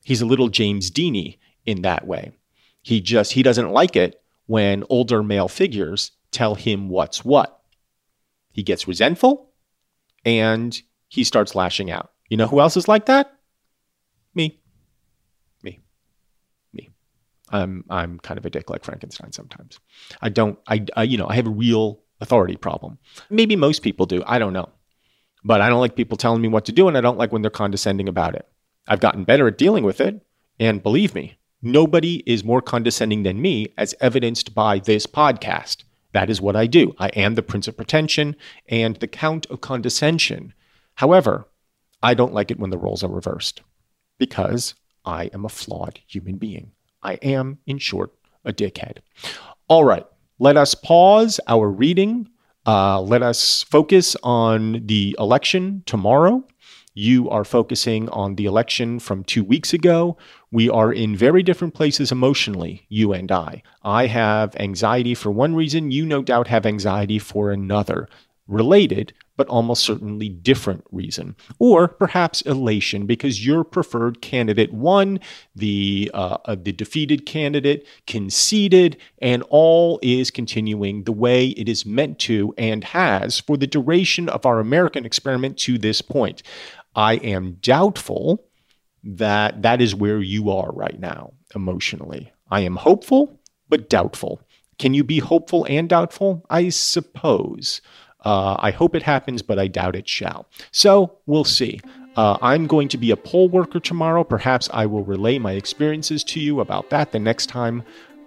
He's 0.04 0.20
a 0.20 0.26
little 0.26 0.48
James 0.48 0.90
Deany 0.90 1.38
in 1.66 1.82
that 1.82 2.06
way. 2.06 2.32
He 2.82 3.00
just 3.00 3.32
he 3.32 3.42
doesn't 3.42 3.70
like 3.70 3.96
it 3.96 4.20
when 4.46 4.84
older 4.88 5.22
male 5.22 5.48
figures 5.48 6.12
tell 6.30 6.54
him 6.54 6.88
what's 6.88 7.24
what. 7.24 7.62
He 8.54 8.62
gets 8.62 8.88
resentful 8.88 9.50
and 10.24 10.80
he 11.08 11.24
starts 11.24 11.54
lashing 11.54 11.90
out. 11.90 12.12
You 12.30 12.36
know 12.36 12.46
who 12.46 12.60
else 12.60 12.76
is 12.76 12.88
like 12.88 13.06
that? 13.06 13.32
Me. 14.34 14.60
Me. 15.62 15.82
Me. 16.72 16.90
I'm 17.50 17.84
I'm 17.90 18.18
kind 18.20 18.38
of 18.38 18.46
a 18.46 18.50
dick 18.50 18.70
like 18.70 18.84
Frankenstein 18.84 19.32
sometimes. 19.32 19.80
I 20.22 20.28
don't 20.28 20.58
I, 20.66 20.86
I 20.96 21.02
you 21.02 21.18
know, 21.18 21.26
I 21.28 21.34
have 21.34 21.48
a 21.48 21.50
real 21.50 22.00
authority 22.20 22.56
problem. 22.56 22.98
Maybe 23.28 23.56
most 23.56 23.82
people 23.82 24.06
do. 24.06 24.22
I 24.26 24.38
don't 24.38 24.52
know. 24.52 24.70
But 25.44 25.60
I 25.60 25.68
don't 25.68 25.80
like 25.80 25.96
people 25.96 26.16
telling 26.16 26.40
me 26.40 26.48
what 26.48 26.64
to 26.66 26.72
do 26.72 26.88
and 26.88 26.96
I 26.96 27.02
don't 27.02 27.18
like 27.18 27.32
when 27.32 27.42
they're 27.42 27.50
condescending 27.50 28.08
about 28.08 28.34
it. 28.34 28.48
I've 28.86 29.00
gotten 29.00 29.24
better 29.24 29.48
at 29.48 29.58
dealing 29.58 29.82
with 29.82 30.00
it, 30.00 30.24
and 30.60 30.82
believe 30.82 31.14
me, 31.14 31.38
nobody 31.62 32.22
is 32.26 32.44
more 32.44 32.60
condescending 32.60 33.22
than 33.22 33.40
me 33.40 33.72
as 33.78 33.94
evidenced 34.00 34.54
by 34.54 34.78
this 34.78 35.06
podcast. 35.06 35.84
That 36.14 36.30
is 36.30 36.40
what 36.40 36.54
I 36.54 36.66
do. 36.68 36.94
I 36.98 37.08
am 37.08 37.34
the 37.34 37.42
Prince 37.42 37.66
of 37.66 37.76
Pretension 37.76 38.36
and 38.68 38.96
the 38.96 39.08
Count 39.08 39.46
of 39.50 39.60
Condescension. 39.60 40.54
However, 40.94 41.48
I 42.02 42.14
don't 42.14 42.32
like 42.32 42.52
it 42.52 42.58
when 42.58 42.70
the 42.70 42.78
roles 42.78 43.02
are 43.02 43.10
reversed 43.10 43.62
because 44.16 44.74
I 45.04 45.24
am 45.34 45.44
a 45.44 45.48
flawed 45.48 45.98
human 46.06 46.36
being. 46.36 46.70
I 47.02 47.14
am, 47.14 47.58
in 47.66 47.78
short, 47.78 48.14
a 48.44 48.52
dickhead. 48.52 48.98
All 49.66 49.84
right, 49.84 50.06
let 50.38 50.56
us 50.56 50.74
pause 50.76 51.40
our 51.48 51.68
reading. 51.68 52.28
Uh, 52.64 53.00
let 53.00 53.22
us 53.22 53.64
focus 53.64 54.16
on 54.22 54.86
the 54.86 55.16
election 55.18 55.82
tomorrow. 55.84 56.44
You 56.94 57.28
are 57.28 57.44
focusing 57.44 58.08
on 58.10 58.36
the 58.36 58.44
election 58.44 59.00
from 59.00 59.24
two 59.24 59.42
weeks 59.42 59.72
ago. 59.72 60.16
We 60.54 60.70
are 60.70 60.92
in 60.92 61.16
very 61.16 61.42
different 61.42 61.74
places 61.74 62.12
emotionally, 62.12 62.86
you 62.88 63.12
and 63.12 63.32
I. 63.32 63.64
I 63.82 64.06
have 64.06 64.54
anxiety 64.54 65.12
for 65.12 65.32
one 65.32 65.56
reason. 65.56 65.90
You 65.90 66.06
no 66.06 66.22
doubt 66.22 66.46
have 66.46 66.64
anxiety 66.64 67.18
for 67.18 67.50
another. 67.50 68.08
Related, 68.46 69.12
but 69.36 69.48
almost 69.48 69.82
certainly 69.82 70.28
different 70.28 70.84
reason. 70.92 71.34
Or 71.58 71.88
perhaps 71.88 72.40
elation 72.42 73.04
because 73.04 73.44
your 73.44 73.64
preferred 73.64 74.22
candidate 74.22 74.72
won, 74.72 75.18
the, 75.56 76.08
uh, 76.14 76.36
uh, 76.44 76.54
the 76.54 76.70
defeated 76.70 77.26
candidate 77.26 77.84
conceded, 78.06 78.96
and 79.18 79.42
all 79.48 79.98
is 80.02 80.30
continuing 80.30 81.02
the 81.02 81.10
way 81.10 81.48
it 81.48 81.68
is 81.68 81.84
meant 81.84 82.20
to 82.20 82.54
and 82.56 82.84
has 82.84 83.40
for 83.40 83.56
the 83.56 83.66
duration 83.66 84.28
of 84.28 84.46
our 84.46 84.60
American 84.60 85.04
experiment 85.04 85.58
to 85.58 85.78
this 85.78 86.00
point. 86.00 86.44
I 86.94 87.14
am 87.14 87.54
doubtful 87.54 88.44
that 89.04 89.62
that 89.62 89.80
is 89.80 89.94
where 89.94 90.20
you 90.20 90.50
are 90.50 90.72
right 90.72 90.98
now 90.98 91.32
emotionally. 91.54 92.32
I 92.50 92.60
am 92.60 92.76
hopeful, 92.76 93.40
but 93.68 93.90
doubtful. 93.90 94.40
Can 94.78 94.94
you 94.94 95.04
be 95.04 95.18
hopeful 95.18 95.66
and 95.68 95.88
doubtful? 95.88 96.44
I 96.50 96.70
suppose. 96.70 97.80
Uh, 98.24 98.56
I 98.58 98.70
hope 98.70 98.94
it 98.94 99.02
happens, 99.02 99.42
but 99.42 99.58
I 99.58 99.68
doubt 99.68 99.96
it 99.96 100.08
shall. 100.08 100.48
So 100.72 101.18
we'll 101.26 101.44
see. 101.44 101.80
Uh, 102.16 102.38
I'm 102.40 102.66
going 102.66 102.88
to 102.88 102.98
be 102.98 103.10
a 103.10 103.16
poll 103.16 103.48
worker 103.48 103.80
tomorrow. 103.80 104.24
Perhaps 104.24 104.70
I 104.72 104.86
will 104.86 105.04
relay 105.04 105.38
my 105.38 105.52
experiences 105.52 106.24
to 106.24 106.40
you 106.40 106.60
about 106.60 106.90
that 106.90 107.12
the 107.12 107.18
next 107.18 107.46
time 107.46 107.82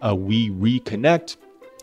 uh, 0.05 0.15
we 0.15 0.49
reconnect. 0.51 1.37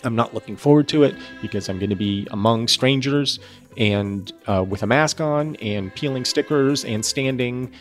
I'm 0.04 0.14
not 0.14 0.34
looking 0.34 0.56
forward 0.56 0.86
to 0.88 1.02
it 1.02 1.14
because 1.40 1.68
I'm 1.68 1.78
going 1.78 1.90
to 1.90 1.96
be 1.96 2.28
among 2.30 2.68
strangers 2.68 3.40
and 3.76 4.30
uh, 4.46 4.64
with 4.68 4.82
a 4.82 4.86
mask 4.86 5.20
on 5.20 5.56
and 5.56 5.94
peeling 5.94 6.24
stickers 6.24 6.84
and 6.84 7.04
standing 7.04 7.72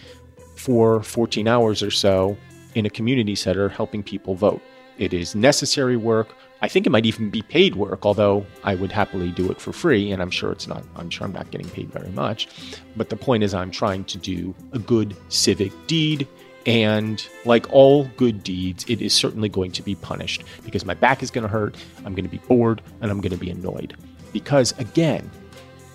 for 0.56 1.04
14 1.04 1.48
hours 1.48 1.84
or 1.84 1.92
so 1.92 2.38
in 2.76 2.86
a 2.86 2.90
community 2.90 3.36
center 3.36 3.70
helping 3.70 4.04
people 4.04 4.36
vote. 4.36 4.62
It 4.98 5.14
is 5.14 5.36
necessary 5.36 5.98
work. 5.98 6.36
I 6.62 6.68
think 6.68 6.86
it 6.86 6.92
might 6.92 7.06
even 7.06 7.30
be 7.30 7.42
paid 7.42 7.76
work, 7.76 8.06
although 8.06 8.46
I 8.64 8.76
would 8.76 8.92
happily 8.92 9.32
do 9.32 9.52
it 9.52 9.60
for 9.60 9.74
free, 9.74 10.12
and 10.12 10.22
I'm 10.22 10.30
sure 10.30 10.52
it's 10.52 10.68
not, 10.68 10.84
I'm 10.96 11.10
sure 11.10 11.26
I'm 11.28 11.34
not 11.34 11.52
getting 11.52 11.68
paid 11.70 11.92
very 11.92 12.10
much. 12.12 12.48
But 12.96 13.10
the 13.10 13.18
point 13.18 13.44
is, 13.44 13.54
I'm 13.54 13.72
trying 13.72 14.06
to 14.06 14.18
do 14.18 14.56
a 14.72 14.80
good 14.80 15.16
civic 15.28 15.74
deed, 15.88 16.28
and 16.66 17.26
like 17.44 17.72
all 17.74 18.06
good 18.16 18.44
deeds, 18.44 18.86
it 18.88 19.02
is 19.02 19.14
certainly 19.14 19.50
going 19.50 19.72
to 19.74 19.82
be 19.82 19.96
punished 19.96 20.46
because 20.64 20.86
my 20.86 20.94
back 20.94 21.22
is 21.22 21.30
going 21.30 21.42
to 21.42 21.50
hurt, 21.50 21.76
I'm 22.06 22.16
going 22.16 22.24
to 22.24 22.32
be 22.32 22.42
bored, 22.48 22.82
and 23.02 23.12
I'm 23.12 23.20
going 23.20 23.34
to 23.34 23.38
be 23.38 23.50
annoyed. 23.50 23.98
Because 24.32 24.72
again, 24.80 25.30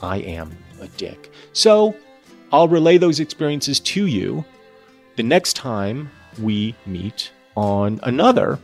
I 0.03 0.19
am 0.19 0.55
a 0.83 0.89
dick. 0.89 1.33
So 1.55 1.97
I'll 2.53 2.69
relay 2.69 2.99
those 2.99 3.21
experiences 3.21 3.81
to 3.81 4.07
you 4.07 4.45
the 5.17 5.23
next 5.23 5.55
time 5.55 6.11
we 6.41 6.75
meet 6.87 7.31
on 7.57 8.01
another, 8.05 8.59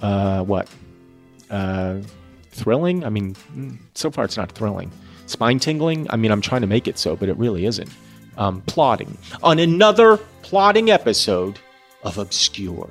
uh, 0.00 0.42
what? 0.44 0.68
Uh, 1.50 1.98
thrilling? 2.50 3.04
I 3.04 3.08
mean, 3.08 3.34
mm, 3.54 3.78
so 3.94 4.10
far 4.10 4.24
it's 4.24 4.36
not 4.36 4.52
thrilling. 4.52 4.90
Spine 5.26 5.58
tingling? 5.58 6.06
I 6.10 6.16
mean, 6.16 6.30
I'm 6.30 6.40
trying 6.40 6.62
to 6.62 6.66
make 6.66 6.88
it 6.88 6.98
so, 6.98 7.16
but 7.16 7.28
it 7.28 7.36
really 7.36 7.66
isn't. 7.66 7.90
Um, 8.36 8.62
plotting. 8.62 9.18
On 9.42 9.58
another 9.58 10.16
plotting 10.42 10.90
episode 10.90 11.58
of 12.02 12.18
Obscure. 12.18 12.88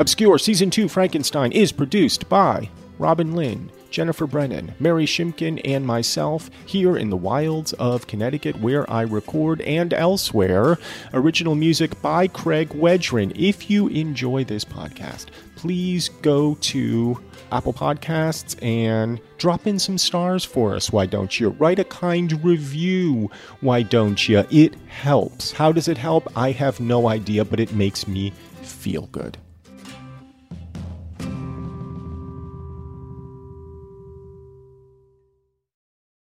Obscure 0.00 0.38
Season 0.38 0.70
2 0.70 0.86
Frankenstein 0.86 1.50
is 1.50 1.72
produced 1.72 2.28
by 2.28 2.70
Robin 3.00 3.34
Lynn, 3.34 3.68
Jennifer 3.90 4.28
Brennan, 4.28 4.72
Mary 4.78 5.06
Shimkin, 5.06 5.60
and 5.64 5.84
myself 5.84 6.50
here 6.66 6.96
in 6.96 7.10
the 7.10 7.16
wilds 7.16 7.72
of 7.74 8.06
Connecticut 8.06 8.60
where 8.60 8.88
I 8.88 9.02
record 9.02 9.60
and 9.62 9.92
elsewhere. 9.92 10.78
Original 11.12 11.56
music 11.56 12.00
by 12.00 12.28
Craig 12.28 12.68
Wedren. 12.68 13.32
If 13.34 13.68
you 13.68 13.88
enjoy 13.88 14.44
this 14.44 14.64
podcast, 14.64 15.30
please 15.56 16.10
go 16.22 16.54
to 16.60 17.20
Apple 17.50 17.72
Podcasts 17.72 18.56
and 18.62 19.20
drop 19.36 19.66
in 19.66 19.80
some 19.80 19.98
stars 19.98 20.44
for 20.44 20.76
us. 20.76 20.92
Why 20.92 21.06
don't 21.06 21.40
you? 21.40 21.48
Write 21.48 21.80
a 21.80 21.84
kind 21.84 22.44
review. 22.44 23.32
Why 23.62 23.82
don't 23.82 24.28
you? 24.28 24.44
It 24.48 24.76
helps. 24.86 25.50
How 25.50 25.72
does 25.72 25.88
it 25.88 25.98
help? 25.98 26.30
I 26.36 26.52
have 26.52 26.78
no 26.78 27.08
idea, 27.08 27.44
but 27.44 27.58
it 27.58 27.74
makes 27.74 28.06
me 28.06 28.32
feel 28.62 29.06
good. 29.06 29.38